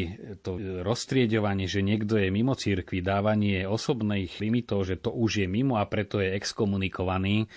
to 0.44 0.84
roztriedovanie, 0.84 1.68
že 1.68 1.84
niekto 1.84 2.16
je 2.16 2.32
mimo 2.32 2.56
církvy, 2.56 3.04
dávanie 3.04 3.68
osobných 3.68 4.40
limitov, 4.40 4.88
že 4.88 4.96
to 4.96 5.12
už 5.12 5.44
je 5.44 5.48
mimo 5.52 5.76
a 5.76 5.84
preto 5.88 6.24
je 6.24 6.36
exkomunikovaný. 6.36 7.52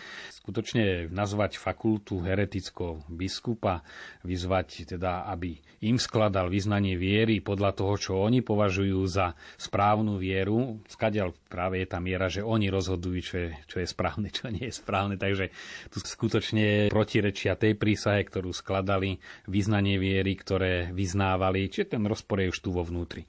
Skutočne 0.44 1.09
nazvať 1.09 1.57
fakultu 1.57 2.20
heretickou 2.20 3.07
biskupa, 3.09 3.87
vyzvať 4.27 4.98
teda, 4.98 5.24
aby 5.31 5.57
im 5.87 5.96
skladal 5.96 6.53
vyznanie 6.53 7.00
viery 7.00 7.40
podľa 7.40 7.72
toho, 7.72 7.94
čo 7.96 8.12
oni 8.20 8.44
považujú 8.44 9.03
za 9.06 9.36
správnu 9.56 10.16
vieru. 10.20 10.80
Skadiaľ 10.88 11.32
práve 11.46 11.82
je 11.82 11.88
tá 11.88 11.98
miera, 12.02 12.26
že 12.32 12.44
oni 12.44 12.68
rozhodujú, 12.68 13.18
čo 13.20 13.36
je, 13.38 13.50
čo 13.68 13.76
je 13.82 13.86
správne, 13.88 14.28
čo 14.34 14.50
nie 14.50 14.68
je 14.68 14.74
správne. 14.74 15.16
Takže 15.16 15.50
tu 15.92 16.02
skutočne 16.02 16.88
protirečia 16.90 17.56
tej 17.56 17.78
prísahe, 17.78 18.24
ktorú 18.24 18.50
skladali, 18.50 19.20
vyznanie 19.48 19.96
viery, 19.96 20.34
ktoré 20.36 20.90
vyznávali. 20.92 21.68
Čiže 21.68 21.96
ten 21.98 22.02
rozpor 22.04 22.42
je 22.42 22.52
už 22.52 22.58
tu 22.60 22.70
vo 22.72 22.82
vnútri. 22.82 23.24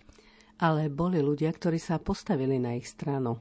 Ale 0.55 0.87
boli 0.87 1.19
ľudia, 1.19 1.51
ktorí 1.51 1.75
sa 1.75 1.99
postavili 1.99 2.55
na 2.55 2.79
ich 2.79 2.87
stranu. 2.87 3.35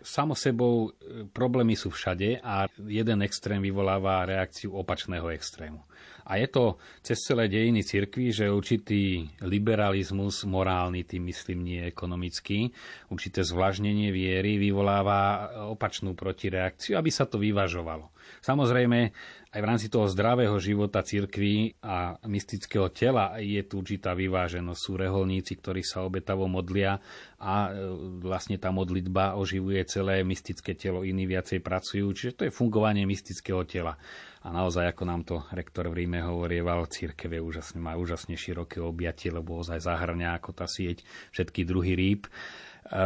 Samo 0.00 0.32
sebou 0.32 0.88
e, 0.96 1.28
problémy 1.28 1.76
sú 1.76 1.92
všade 1.92 2.40
a 2.40 2.64
jeden 2.88 3.20
extrém 3.20 3.60
vyvoláva 3.60 4.24
reakciu 4.24 4.72
opačného 4.72 5.28
extrému. 5.28 5.84
A 6.30 6.38
je 6.38 6.46
to 6.46 6.78
cez 7.02 7.18
celé 7.26 7.50
dejiny 7.50 7.82
cirkvi, 7.82 8.30
že 8.30 8.46
určitý 8.46 9.26
liberalizmus, 9.42 10.46
morálny, 10.46 11.02
tým 11.02 11.26
myslím 11.26 11.66
nie 11.66 11.80
ekonomický, 11.82 12.70
určité 13.10 13.42
zvlažnenie 13.42 14.14
viery 14.14 14.54
vyvoláva 14.62 15.50
opačnú 15.74 16.14
protireakciu, 16.14 16.94
aby 16.94 17.10
sa 17.10 17.26
to 17.26 17.42
vyvažovalo. 17.42 18.14
Samozrejme, 18.46 19.10
aj 19.50 19.58
v 19.58 19.66
rámci 19.66 19.90
toho 19.90 20.06
zdravého 20.06 20.54
života 20.62 21.02
cirkvi 21.02 21.74
a 21.82 22.14
mystického 22.30 22.86
tela 22.94 23.34
je 23.42 23.58
tu 23.66 23.82
určitá 23.82 24.14
vyváženosť. 24.14 24.78
Sú 24.78 24.94
reholníci, 24.94 25.58
ktorí 25.58 25.82
sa 25.82 26.06
obetavo 26.06 26.46
modlia 26.46 27.02
a 27.42 27.66
e, 27.66 27.90
vlastne 28.22 28.62
tá 28.62 28.70
modlitba 28.70 29.34
oživuje 29.34 29.82
celé 29.90 30.22
mystické 30.22 30.78
telo, 30.78 31.02
iní 31.02 31.26
viacej 31.26 31.58
pracujú. 31.66 32.06
Čiže 32.14 32.32
to 32.38 32.42
je 32.46 32.54
fungovanie 32.54 33.02
mystického 33.02 33.66
tela. 33.66 33.98
A 34.40 34.48
naozaj, 34.48 34.96
ako 34.96 35.04
nám 35.04 35.22
to 35.28 35.44
rektor 35.52 35.92
v 35.92 36.04
Ríme 36.04 36.24
hovorieval, 36.24 36.88
církev 36.88 37.28
je 37.36 37.40
úžasne, 37.44 37.76
má 37.76 37.92
úžasne 38.00 38.40
široké 38.40 38.80
objatie, 38.80 39.28
lebo 39.28 39.60
ozaj 39.60 39.84
zahrňa 39.84 40.40
ako 40.40 40.56
tá 40.56 40.64
sieť 40.64 41.04
všetky 41.36 41.68
druhy 41.68 41.92
rýb. 41.92 42.24
E, 42.24 42.30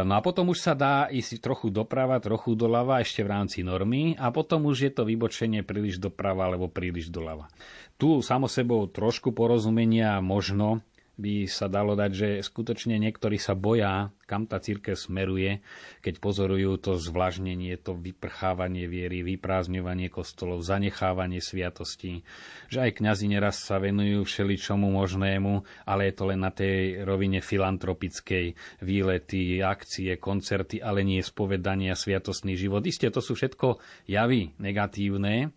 no 0.07 0.15
a 0.15 0.23
potom 0.23 0.47
už 0.55 0.63
sa 0.63 0.71
dá 0.71 1.11
ísť 1.11 1.43
trochu 1.43 1.67
doprava, 1.75 2.23
trochu 2.23 2.55
doľava 2.55 3.03
ešte 3.03 3.19
v 3.19 3.31
rámci 3.35 3.67
normy 3.67 4.15
a 4.15 4.31
potom 4.31 4.63
už 4.71 4.87
je 4.87 4.91
to 4.95 5.03
vybočenie 5.03 5.59
príliš 5.59 5.99
doprava 5.99 6.47
alebo 6.47 6.71
príliš 6.71 7.11
doľava. 7.11 7.51
Tu 7.99 8.23
samo 8.23 8.47
sebou 8.47 8.87
trošku 8.87 9.35
porozumenia 9.35 10.23
možno, 10.23 10.87
by 11.15 11.47
sa 11.47 11.71
dalo 11.71 11.95
dať, 11.95 12.11
že 12.11 12.29
skutočne 12.43 12.99
niektorí 12.99 13.39
sa 13.39 13.55
boja, 13.55 14.11
kam 14.27 14.49
tá 14.49 14.59
církev 14.59 14.99
smeruje, 14.99 15.63
keď 16.03 16.19
pozorujú 16.19 16.75
to 16.81 16.91
zvlažnenie, 16.99 17.77
to 17.79 17.95
vyprchávanie 17.95 18.89
viery, 18.89 19.23
vyprázdňovanie 19.23 20.11
kostolov, 20.11 20.65
zanechávanie 20.65 21.39
sviatostí, 21.39 22.27
že 22.67 22.83
aj 22.83 22.99
kňazi 22.99 23.25
neraz 23.31 23.63
sa 23.63 23.79
venujú 23.79 24.27
všeličomu 24.27 24.91
možnému, 24.91 25.63
ale 25.87 26.11
je 26.11 26.13
to 26.15 26.23
len 26.27 26.41
na 26.43 26.51
tej 26.51 27.05
rovine 27.07 27.39
filantropickej 27.39 28.57
výlety, 28.83 29.63
akcie, 29.63 30.19
koncerty, 30.19 30.83
ale 30.83 31.07
nie 31.07 31.23
spovedania, 31.23 31.95
sviatostný 31.95 32.59
život. 32.59 32.83
Isté, 32.83 33.07
to 33.07 33.23
sú 33.23 33.37
všetko 33.39 33.79
javy 34.09 34.51
negatívne, 34.59 35.55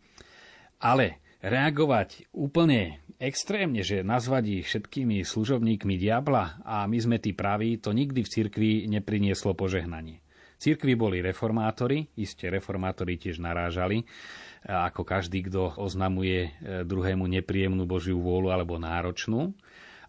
ale 0.79 1.28
reagovať 1.42 2.31
úplne 2.35 3.03
extrémne, 3.18 3.83
že 3.83 4.07
nazvať 4.07 4.62
ich 4.62 4.66
všetkými 4.70 5.22
služobníkmi 5.22 5.94
diabla 5.98 6.62
a 6.62 6.87
my 6.87 6.98
sme 6.98 7.16
tí 7.18 7.35
praví, 7.35 7.79
to 7.79 7.94
nikdy 7.94 8.22
v 8.22 8.33
cirkvi 8.33 8.70
neprinieslo 8.90 9.55
požehnanie. 9.55 10.22
Cirkvi 10.59 10.98
boli 10.98 11.22
reformátori, 11.22 12.11
iste 12.18 12.51
reformátori 12.51 13.14
tiež 13.14 13.38
narážali, 13.38 14.03
ako 14.66 15.07
každý, 15.07 15.46
kto 15.46 15.79
oznamuje 15.79 16.51
e, 16.51 16.83
druhému 16.83 17.31
nepríjemnú 17.31 17.87
Božiu 17.87 18.18
vôľu 18.18 18.51
alebo 18.51 18.74
náročnú. 18.74 19.55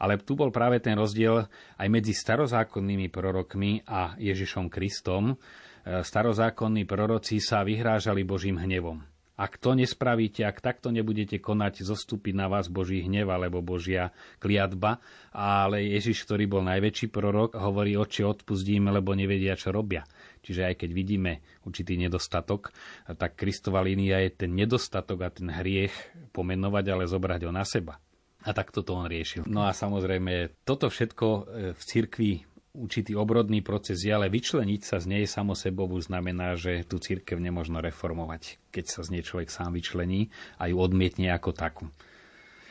Ale 0.01 0.17
tu 0.17 0.33
bol 0.33 0.49
práve 0.49 0.81
ten 0.81 0.97
rozdiel 0.97 1.45
aj 1.77 1.87
medzi 1.91 2.17
starozákonnými 2.17 3.13
prorokmi 3.13 3.85
a 3.85 4.17
Ježišom 4.17 4.73
Kristom. 4.73 5.37
E, 5.37 6.01
starozákonní 6.01 6.89
proroci 6.89 7.37
sa 7.37 7.61
vyhrážali 7.61 8.25
Božím 8.25 8.57
hnevom 8.57 9.05
ak 9.39 9.56
to 9.56 9.71
nespravíte, 9.71 10.43
ak 10.43 10.60
takto 10.60 10.91
nebudete 10.91 11.39
konať, 11.39 11.88
zostúpi 11.88 12.36
na 12.36 12.52
vás 12.52 12.67
Boží 12.67 12.99
hnev 13.08 13.32
alebo 13.32 13.63
Božia 13.63 14.12
kliatba. 14.43 14.99
Ale 15.32 15.80
Ježiš, 15.88 16.28
ktorý 16.28 16.52
bol 16.52 16.63
najväčší 16.67 17.08
prorok, 17.08 17.56
hovorí, 17.56 17.95
oči 17.95 18.28
odpustíme, 18.28 18.91
lebo 18.91 19.15
nevedia, 19.15 19.56
čo 19.56 19.71
robia. 19.71 20.04
Čiže 20.43 20.67
aj 20.67 20.75
keď 20.84 20.89
vidíme 20.91 21.32
určitý 21.63 21.95
nedostatok, 21.95 22.75
tak 23.08 23.39
Kristova 23.39 23.80
línia 23.80 24.19
je 24.28 24.43
ten 24.43 24.52
nedostatok 24.52 25.23
a 25.23 25.30
ten 25.32 25.47
hriech 25.47 25.95
pomenovať, 26.36 26.86
ale 26.91 27.08
zobrať 27.08 27.47
ho 27.47 27.52
na 27.56 27.63
seba. 27.63 27.95
A 28.39 28.56
takto 28.56 28.88
to 28.88 28.95
on 28.95 29.12
riešil. 29.12 29.43
No 29.52 29.67
a 29.67 29.75
samozrejme, 29.75 30.63
toto 30.63 30.88
všetko 30.88 31.28
e, 31.28 31.41
v 31.75 31.82
cirkvi 31.84 32.32
určitý 32.79 33.13
obrodný 33.19 33.59
proces 33.59 33.99
je, 33.99 34.15
ale 34.15 34.31
vyčleniť 34.31 34.81
sa 34.81 35.03
z 35.03 35.11
nej 35.11 35.23
samo 35.27 35.51
sebou 35.53 35.91
znamená, 35.99 36.55
že 36.55 36.87
tú 36.87 36.97
církev 37.03 37.35
nemôžno 37.35 37.83
reformovať, 37.83 38.55
keď 38.71 38.85
sa 38.87 39.01
z 39.03 39.19
nej 39.19 39.23
človek 39.27 39.51
sám 39.51 39.75
vyčlení 39.75 40.31
a 40.55 40.71
ju 40.71 40.79
odmietne 40.79 41.27
ako 41.35 41.51
takú. 41.51 41.85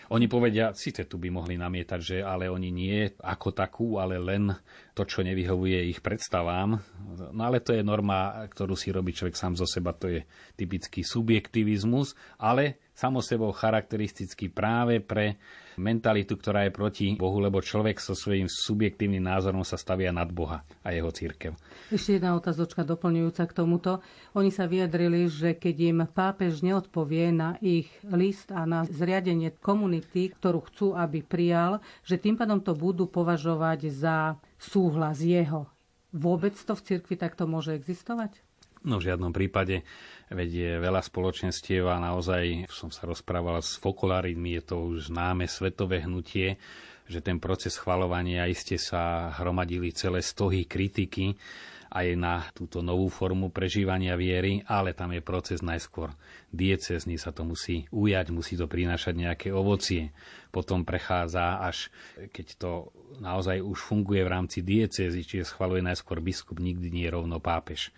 Oni 0.09 0.25
povedia, 0.25 0.73
síce 0.73 1.05
tu 1.05 1.21
by 1.21 1.29
mohli 1.29 1.61
namietať, 1.61 2.01
že 2.01 2.17
ale 2.25 2.49
oni 2.49 2.73
nie 2.73 3.13
ako 3.21 3.53
takú, 3.53 4.01
ale 4.01 4.17
len 4.17 4.49
to, 4.97 5.05
čo 5.05 5.21
nevyhovuje 5.21 5.85
ich 5.93 6.01
predstavám. 6.01 6.81
No 7.37 7.43
ale 7.45 7.61
to 7.61 7.77
je 7.77 7.85
norma, 7.85 8.49
ktorú 8.49 8.73
si 8.73 8.89
robí 8.89 9.13
človek 9.13 9.37
sám 9.37 9.61
zo 9.61 9.69
seba, 9.69 9.93
to 9.93 10.09
je 10.09 10.25
typický 10.57 11.05
subjektivizmus, 11.05 12.17
ale 12.41 12.81
samo 12.97 13.21
sebou 13.21 13.53
charakteristický 13.53 14.49
práve 14.49 15.05
pre 15.05 15.37
mentalitu, 15.79 16.35
ktorá 16.35 16.67
je 16.67 16.75
proti 16.75 17.07
Bohu, 17.17 17.39
lebo 17.39 17.63
človek 17.63 18.03
so 18.03 18.13
svojím 18.13 18.51
subjektívnym 18.51 19.23
názorom 19.23 19.63
sa 19.63 19.79
stavia 19.79 20.11
nad 20.11 20.29
Boha 20.29 20.67
a 20.83 20.91
jeho 20.91 21.09
církev. 21.09 21.55
Ešte 21.89 22.19
jedna 22.19 22.35
otázočka 22.35 22.83
doplňujúca 22.83 23.47
k 23.47 23.57
tomuto. 23.57 24.03
Oni 24.35 24.51
sa 24.51 24.67
vyjadrili, 24.67 25.31
že 25.31 25.55
keď 25.55 25.77
im 25.81 25.99
pápež 26.11 26.61
neodpovie 26.61 27.31
na 27.31 27.57
ich 27.63 27.89
list 28.11 28.51
a 28.51 28.67
na 28.67 28.85
zriadenie 28.85 29.55
komunity, 29.57 30.35
ktorú 30.35 30.67
chcú, 30.69 30.87
aby 30.99 31.23
prijal, 31.23 31.81
že 32.03 32.21
tým 32.21 32.35
pádom 32.35 32.59
to 32.59 32.75
budú 32.75 33.09
považovať 33.09 33.89
za 33.95 34.37
súhlas 34.59 35.23
jeho. 35.23 35.71
Vôbec 36.11 36.57
to 36.57 36.73
v 36.75 36.85
cirkvi 36.85 37.15
takto 37.21 37.45
môže 37.45 37.77
existovať? 37.77 38.48
No 38.89 38.97
v 38.97 39.13
žiadnom 39.13 39.37
prípade, 39.37 39.85
veď 40.33 40.49
je 40.49 40.73
veľa 40.81 41.05
spoločenstiev 41.05 41.93
a 41.93 42.01
naozaj 42.01 42.73
som 42.73 42.89
sa 42.89 43.05
rozprával 43.05 43.61
s 43.61 43.77
fokuláridmi, 43.77 44.57
je 44.57 44.63
to 44.65 44.77
už 44.81 45.13
známe 45.13 45.45
svetové 45.45 46.09
hnutie, 46.09 46.57
že 47.05 47.21
ten 47.21 47.37
proces 47.37 47.77
schvalovania 47.77 48.49
iste 48.49 48.81
sa 48.81 49.29
hromadili 49.37 49.93
celé 49.93 50.25
stohy 50.25 50.65
kritiky 50.65 51.37
aj 51.93 52.07
na 52.17 52.49
túto 52.57 52.81
novú 52.81 53.13
formu 53.13 53.53
prežívania 53.53 54.17
viery, 54.17 54.65
ale 54.65 54.97
tam 54.97 55.13
je 55.13 55.21
proces 55.21 55.61
najskôr 55.61 56.13
diecezný, 56.49 57.21
sa 57.21 57.33
to 57.33 57.45
musí 57.45 57.89
ujať, 57.93 58.33
musí 58.33 58.57
to 58.57 58.69
prinášať 58.69 59.17
nejaké 59.17 59.49
ovocie. 59.53 60.17
Potom 60.49 60.85
prechádza 60.85 61.61
až, 61.61 61.93
keď 62.33 62.47
to 62.57 62.71
naozaj 63.21 63.61
už 63.61 63.85
funguje 63.85 64.25
v 64.25 64.33
rámci 64.33 64.65
diecezy, 64.65 65.25
čiže 65.25 65.49
schvaluje 65.49 65.85
najskôr 65.85 66.25
biskup, 66.25 66.57
nikdy 66.57 66.89
nie 66.89 67.05
je 67.09 67.13
rovno 67.13 67.37
pápež 67.37 67.93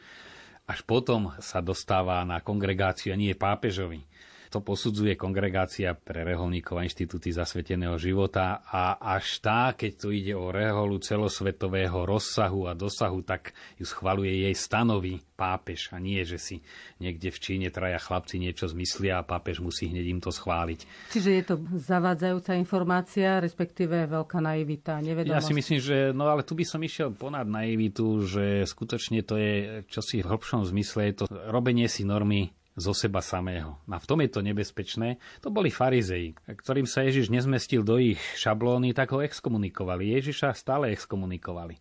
až 0.71 0.87
potom 0.87 1.35
sa 1.43 1.59
dostáva 1.59 2.23
na 2.23 2.39
kongregáciu 2.39 3.11
a 3.11 3.19
nie 3.19 3.35
pápežovi. 3.35 4.07
To 4.51 4.59
posudzuje 4.59 5.15
kongregácia 5.15 5.95
pre 5.95 6.27
reholníkov 6.27 6.83
a 6.83 6.83
inštitúty 6.83 7.31
zasveteného 7.31 7.95
života 8.03 8.67
a 8.67 8.99
až 8.99 9.39
tá, 9.39 9.79
keď 9.79 9.93
tu 9.95 10.11
ide 10.11 10.35
o 10.35 10.51
reholu 10.51 10.99
celosvetového 10.99 12.03
rozsahu 12.03 12.67
a 12.67 12.75
dosahu, 12.75 13.23
tak 13.23 13.55
ju 13.79 13.87
schvaluje 13.87 14.51
jej 14.51 14.55
stanovy 14.59 15.23
pápež 15.39 15.95
a 15.95 16.03
nie, 16.03 16.21
že 16.27 16.37
si 16.37 16.57
niekde 16.99 17.31
v 17.31 17.39
Číne 17.39 17.69
traja 17.71 17.97
chlapci 17.97 18.37
niečo 18.43 18.69
zmyslia 18.69 19.23
a 19.23 19.27
pápež 19.27 19.65
musí 19.65 19.89
hneď 19.89 20.19
im 20.19 20.21
to 20.21 20.29
schváliť. 20.29 20.85
Čiže 21.15 21.31
je 21.31 21.45
to 21.47 21.55
zavádzajúca 21.81 22.53
informácia, 22.59 23.41
respektíve 23.41 24.05
veľká 24.11 24.43
naivita, 24.43 25.01
nevedomosť. 25.01 25.33
Ja 25.33 25.41
si 25.41 25.57
myslím, 25.57 25.81
že 25.81 25.97
no 26.13 26.29
ale 26.29 26.45
tu 26.45 26.53
by 26.59 26.67
som 26.69 26.83
išiel 26.83 27.15
ponad 27.17 27.49
naivitu, 27.49 28.27
že 28.29 28.67
skutočne 28.69 29.25
to 29.25 29.41
je 29.41 29.87
čosi 29.89 30.21
v 30.21 30.29
hlbšom 30.29 30.69
zmysle, 30.69 31.09
je 31.09 31.15
to 31.23 31.25
robenie 31.49 31.89
si 31.89 32.05
normy 32.05 32.53
zo 32.79 32.95
seba 32.95 33.19
samého. 33.19 33.79
A 33.91 33.99
v 33.99 34.09
tom 34.09 34.23
je 34.23 34.31
to 34.31 34.41
nebezpečné. 34.41 35.19
To 35.43 35.51
boli 35.51 35.75
farizei, 35.75 36.33
ktorým 36.47 36.87
sa 36.87 37.03
Ježiš 37.03 37.29
nezmestil 37.29 37.83
do 37.83 37.99
ich 37.99 38.21
šablóny, 38.39 38.95
tak 38.95 39.11
ho 39.15 39.21
exkomunikovali. 39.21 40.15
Ježiša 40.15 40.55
stále 40.55 40.95
exkomunikovali. 40.95 41.77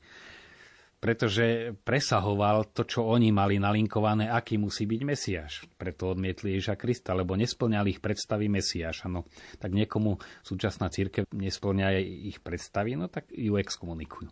Pretože 1.00 1.80
presahoval 1.88 2.76
to, 2.76 2.84
čo 2.84 3.08
oni 3.08 3.32
mali 3.32 3.56
nalinkované, 3.56 4.28
aký 4.28 4.60
musí 4.60 4.84
byť 4.84 5.02
Mesiáš. 5.08 5.54
Preto 5.80 6.12
odmietli 6.12 6.60
Ježiša 6.60 6.76
Krista, 6.76 7.16
lebo 7.16 7.40
nesplňali 7.40 7.96
ich 7.96 8.04
predstavy 8.04 8.52
Mesiáša. 8.52 9.08
No, 9.08 9.24
tak 9.64 9.72
niekomu 9.72 10.20
súčasná 10.44 10.92
církev 10.92 11.24
nesplňa 11.32 11.96
ich 12.04 12.44
predstavy, 12.44 13.00
no 13.00 13.08
tak 13.08 13.32
ju 13.32 13.56
exkomunikujú. 13.56 14.28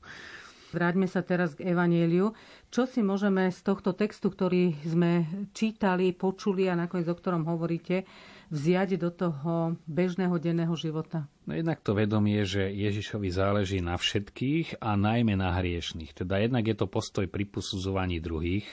Vráťme 0.67 1.08
sa 1.08 1.23
teraz 1.23 1.56
k 1.56 1.71
Evanieliu. 1.71 2.36
Čo 2.67 2.84
si 2.84 2.99
môžeme 2.99 3.47
z 3.47 3.60
tohto 3.63 3.95
textu, 3.95 4.27
ktorý 4.27 4.75
sme 4.84 5.23
čítali, 5.56 6.12
počuli 6.12 6.67
a 6.67 6.75
nakoniec 6.75 7.08
o 7.08 7.15
ktorom 7.15 7.47
hovoríte, 7.47 8.03
vziať 8.51 8.99
do 8.99 9.08
toho 9.12 9.80
bežného 9.88 10.36
denného 10.39 10.75
života? 10.75 11.27
No 11.47 11.56
jednak 11.56 11.80
to 11.80 11.95
vedomie, 11.95 12.43
že 12.43 12.67
Ježišovi 12.67 13.32
záleží 13.32 13.80
na 13.80 13.95
všetkých 13.95 14.84
a 14.84 14.99
najmä 14.99 15.39
na 15.39 15.56
hriešných. 15.56 16.12
Teda 16.12 16.39
jednak 16.43 16.67
je 16.67 16.75
to 16.75 16.91
postoj 16.91 17.23
pri 17.32 17.47
posudzovaní 17.47 18.19
druhých. 18.19 18.67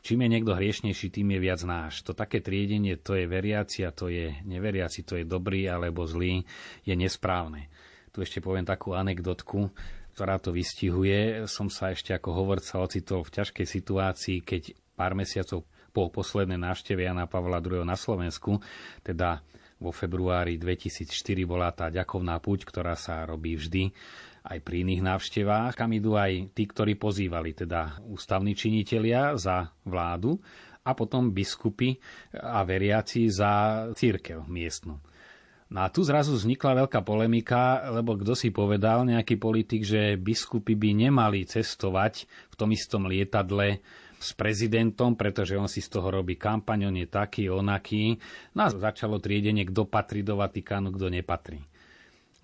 Čím 0.00 0.22
je 0.22 0.32
niekto 0.38 0.54
hriešnejší, 0.54 1.12
tým 1.12 1.34
je 1.34 1.40
viac 1.42 1.60
náš. 1.66 2.06
To 2.06 2.14
také 2.14 2.38
triedenie, 2.38 2.94
to 2.94 3.18
je 3.18 3.26
veriaci 3.26 3.82
a 3.82 3.90
to 3.90 4.06
je 4.06 4.38
neveriaci, 4.46 5.02
to 5.02 5.18
je 5.18 5.26
dobrý 5.26 5.66
alebo 5.66 6.06
zlý, 6.06 6.46
je 6.86 6.94
nesprávne. 6.94 7.66
Tu 8.14 8.22
ešte 8.22 8.38
poviem 8.40 8.64
takú 8.64 8.94
anekdotku 8.94 9.68
ktorá 10.16 10.40
to 10.40 10.48
vystihuje. 10.56 11.44
Som 11.44 11.68
sa 11.68 11.92
ešte 11.92 12.16
ako 12.16 12.32
hovorca 12.32 12.80
ocitol 12.80 13.20
v 13.20 13.36
ťažkej 13.36 13.66
situácii, 13.68 14.40
keď 14.40 14.72
pár 14.96 15.12
mesiacov 15.12 15.68
po 15.92 16.08
poslednej 16.08 16.56
návšteve 16.56 17.04
Jana 17.04 17.28
Pavla 17.28 17.60
II. 17.60 17.84
na 17.84 18.00
Slovensku, 18.00 18.56
teda 19.04 19.44
vo 19.76 19.92
februári 19.92 20.56
2004 20.56 21.12
bola 21.44 21.68
tá 21.68 21.92
ďakovná 21.92 22.40
púť, 22.40 22.64
ktorá 22.64 22.96
sa 22.96 23.28
robí 23.28 23.60
vždy 23.60 23.92
aj 24.46 24.58
pri 24.64 24.88
iných 24.88 25.04
návštevách, 25.04 25.76
kam 25.76 25.92
idú 25.92 26.16
aj 26.16 26.56
tí, 26.56 26.64
ktorí 26.64 26.96
pozývali, 26.96 27.52
teda 27.52 28.00
ústavní 28.08 28.56
činitelia 28.56 29.36
za 29.36 29.68
vládu 29.84 30.40
a 30.80 30.96
potom 30.96 31.28
biskupy 31.34 31.98
a 32.32 32.64
veriaci 32.64 33.28
za 33.28 33.84
církev 33.92 34.48
miestnu. 34.48 34.96
No 35.66 35.82
a 35.82 35.90
tu 35.90 36.06
zrazu 36.06 36.38
vznikla 36.38 36.86
veľká 36.86 37.02
polemika, 37.02 37.90
lebo 37.90 38.14
kto 38.14 38.38
si 38.38 38.54
povedal, 38.54 39.02
nejaký 39.02 39.34
politik, 39.34 39.82
že 39.82 40.14
biskupy 40.14 40.78
by 40.78 41.10
nemali 41.10 41.42
cestovať 41.42 42.30
v 42.50 42.54
tom 42.54 42.70
istom 42.70 43.10
lietadle 43.10 43.82
s 44.22 44.30
prezidentom, 44.32 45.18
pretože 45.18 45.58
on 45.58 45.66
si 45.66 45.82
z 45.82 45.98
toho 45.98 46.08
robí 46.08 46.38
kampaň, 46.38 46.88
on 46.88 46.96
je 47.02 47.10
taký, 47.10 47.50
onaký. 47.50 48.16
No 48.54 48.66
a 48.66 48.68
začalo 48.70 49.18
triedenie, 49.18 49.66
kto 49.66 49.90
patrí 49.90 50.22
do 50.22 50.38
Vatikánu, 50.38 50.94
kto 50.94 51.10
nepatrí. 51.10 51.66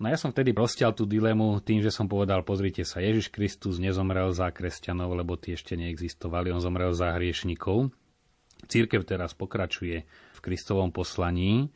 No 0.03 0.11
ja 0.11 0.19
som 0.19 0.35
vtedy 0.35 0.51
rozťal 0.51 0.91
tú 0.91 1.07
dilemu 1.07 1.63
tým, 1.63 1.79
že 1.79 1.93
som 1.93 2.11
povedal, 2.11 2.43
pozrite 2.43 2.83
sa, 2.83 2.99
Ježiš 2.99 3.31
Kristus 3.31 3.79
nezomrel 3.79 4.35
za 4.35 4.51
kresťanov, 4.51 5.15
lebo 5.15 5.39
tie 5.39 5.55
ešte 5.55 5.79
neexistovali, 5.79 6.51
on 6.51 6.59
zomrel 6.59 6.91
za 6.91 7.15
hriešnikov. 7.15 7.87
Církev 8.67 9.07
teraz 9.07 9.31
pokračuje 9.31 10.03
v 10.07 10.39
Kristovom 10.43 10.91
poslaní, 10.91 11.71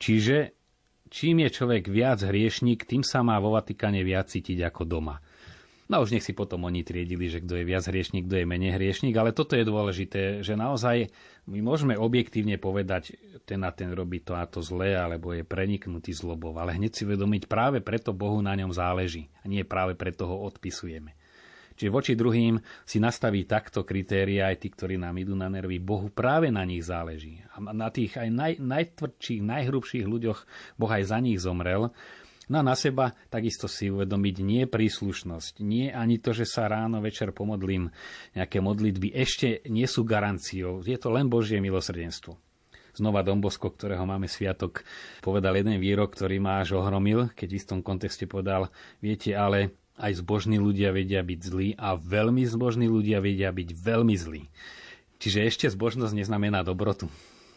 čiže 0.00 0.56
čím 1.08 1.46
je 1.46 1.50
človek 1.50 1.90
viac 1.90 2.22
hriešnik, 2.22 2.86
tým 2.86 3.02
sa 3.06 3.22
má 3.22 3.38
vo 3.38 3.54
Vatikáne 3.54 4.02
viac 4.02 4.30
cítiť 4.30 4.62
ako 4.66 4.82
doma. 4.86 5.18
No 5.86 6.02
už 6.02 6.18
nech 6.18 6.26
si 6.26 6.34
potom 6.34 6.66
oni 6.66 6.82
triedili, 6.82 7.30
že 7.30 7.38
kto 7.38 7.62
je 7.62 7.64
viac 7.64 7.86
hriešnik, 7.86 8.26
kto 8.26 8.42
je 8.42 8.50
menej 8.50 8.74
hriešnik, 8.74 9.14
ale 9.14 9.30
toto 9.30 9.54
je 9.54 9.62
dôležité, 9.62 10.42
že 10.42 10.58
naozaj 10.58 11.14
my 11.46 11.62
môžeme 11.62 11.94
objektívne 11.94 12.58
povedať, 12.58 13.14
ten 13.46 13.62
a 13.62 13.70
ten 13.70 13.94
robí 13.94 14.18
to 14.18 14.34
a 14.34 14.42
to 14.50 14.58
zlé, 14.66 14.98
alebo 14.98 15.30
je 15.30 15.46
preniknutý 15.46 16.10
zlobou, 16.10 16.58
ale 16.58 16.74
hneď 16.74 16.90
si 16.90 17.06
vedomiť, 17.06 17.46
práve 17.46 17.78
preto 17.78 18.10
Bohu 18.10 18.42
na 18.42 18.58
ňom 18.58 18.74
záleží 18.74 19.30
a 19.40 19.46
nie 19.46 19.62
práve 19.62 19.94
preto 19.94 20.26
ho 20.26 20.42
odpisujeme. 20.50 21.14
Čiže 21.76 21.92
voči 21.92 22.12
druhým 22.16 22.56
si 22.88 22.96
nastaví 22.96 23.44
takto 23.44 23.84
kritéria 23.84 24.48
aj 24.48 24.64
tí, 24.64 24.68
ktorí 24.72 24.96
nám 24.96 25.20
idú 25.20 25.36
na 25.36 25.52
nervy. 25.52 25.76
Bohu 25.76 26.08
práve 26.08 26.48
na 26.48 26.64
nich 26.64 26.82
záleží. 26.82 27.44
A 27.52 27.60
na 27.60 27.92
tých 27.92 28.16
aj 28.16 28.28
naj, 28.32 28.52
najtvrdších, 28.58 29.44
najhrubších 29.44 30.06
ľuďoch 30.08 30.38
Boh 30.80 30.90
aj 30.90 31.04
za 31.04 31.18
nich 31.20 31.36
zomrel. 31.36 31.92
No 32.46 32.62
a 32.62 32.66
na 32.66 32.78
seba 32.78 33.10
takisto 33.26 33.66
si 33.66 33.90
uvedomiť 33.90 34.36
nie 34.38 34.62
príslušnosť, 34.70 35.66
nie 35.66 35.90
ani 35.90 36.22
to, 36.22 36.30
že 36.30 36.46
sa 36.46 36.70
ráno, 36.70 37.02
večer 37.02 37.34
pomodlím 37.34 37.90
nejaké 38.38 38.62
modlitby, 38.62 39.10
ešte 39.18 39.66
nie 39.66 39.82
sú 39.90 40.06
garanciou. 40.06 40.78
Je 40.86 40.94
to 40.94 41.10
len 41.10 41.26
Božie 41.26 41.58
milosrdenstvo 41.58 42.38
znova 42.96 43.20
Dombosko, 43.20 43.76
ktorého 43.76 44.08
máme 44.08 44.24
sviatok, 44.24 44.80
povedal 45.20 45.60
jeden 45.60 45.76
výrok, 45.76 46.16
ktorý 46.16 46.40
ma 46.40 46.64
až 46.64 46.80
ohromil, 46.80 47.28
keď 47.36 47.48
v 47.52 47.58
istom 47.60 47.78
kontexte 47.84 48.24
povedal, 48.24 48.72
viete, 49.04 49.36
ale 49.36 49.76
aj 49.96 50.20
zbožní 50.20 50.60
ľudia 50.60 50.92
vedia 50.92 51.24
byť 51.24 51.40
zlí 51.40 51.68
a 51.76 51.96
veľmi 51.96 52.44
zbožní 52.44 52.86
ľudia 52.88 53.20
vedia 53.24 53.52
byť 53.52 53.68
veľmi 53.72 54.14
zlí. 54.16 54.48
Čiže 55.16 55.48
ešte 55.48 55.66
zbožnosť 55.72 56.12
neznamená 56.12 56.60
dobrotu. 56.60 57.08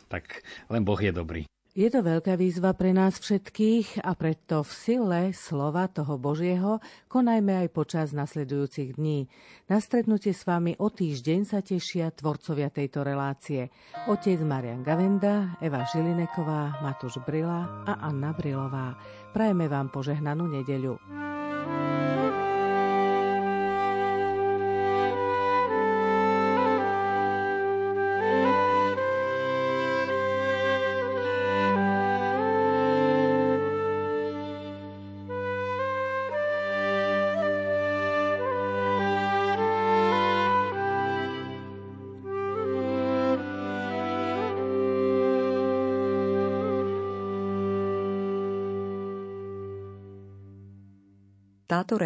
Tak 0.07 0.41
len 0.71 0.81
Boh 0.87 0.97
je 0.97 1.11
dobrý. 1.11 1.43
Je 1.77 1.85
to 1.87 2.01
veľká 2.01 2.33
výzva 2.33 2.73
pre 2.73 2.97
nás 2.97 3.21
všetkých 3.21 4.01
a 4.01 4.17
preto 4.17 4.65
v 4.65 4.71
sile 4.73 5.21
slova 5.37 5.85
toho 5.85 6.17
Božieho 6.17 6.81
konajme 7.05 7.61
aj 7.61 7.67
počas 7.69 8.07
nasledujúcich 8.09 8.97
dní. 8.97 9.29
Na 9.69 9.77
stretnutie 9.77 10.33
s 10.33 10.49
vami 10.49 10.73
o 10.81 10.89
týždeň 10.89 11.39
sa 11.45 11.61
tešia 11.61 12.09
tvorcovia 12.09 12.73
tejto 12.73 13.05
relácie. 13.05 13.69
Otec 14.09 14.41
Marian 14.41 14.81
Gavenda, 14.81 15.61
Eva 15.61 15.85
Žilineková, 15.85 16.81
Matúš 16.81 17.21
Brila 17.21 17.85
a 17.85 18.01
Anna 18.01 18.33
Brilová. 18.33 18.97
Prajeme 19.31 19.69
vám 19.69 19.93
požehnanú 19.93 20.49
nedeľu. 20.49 20.97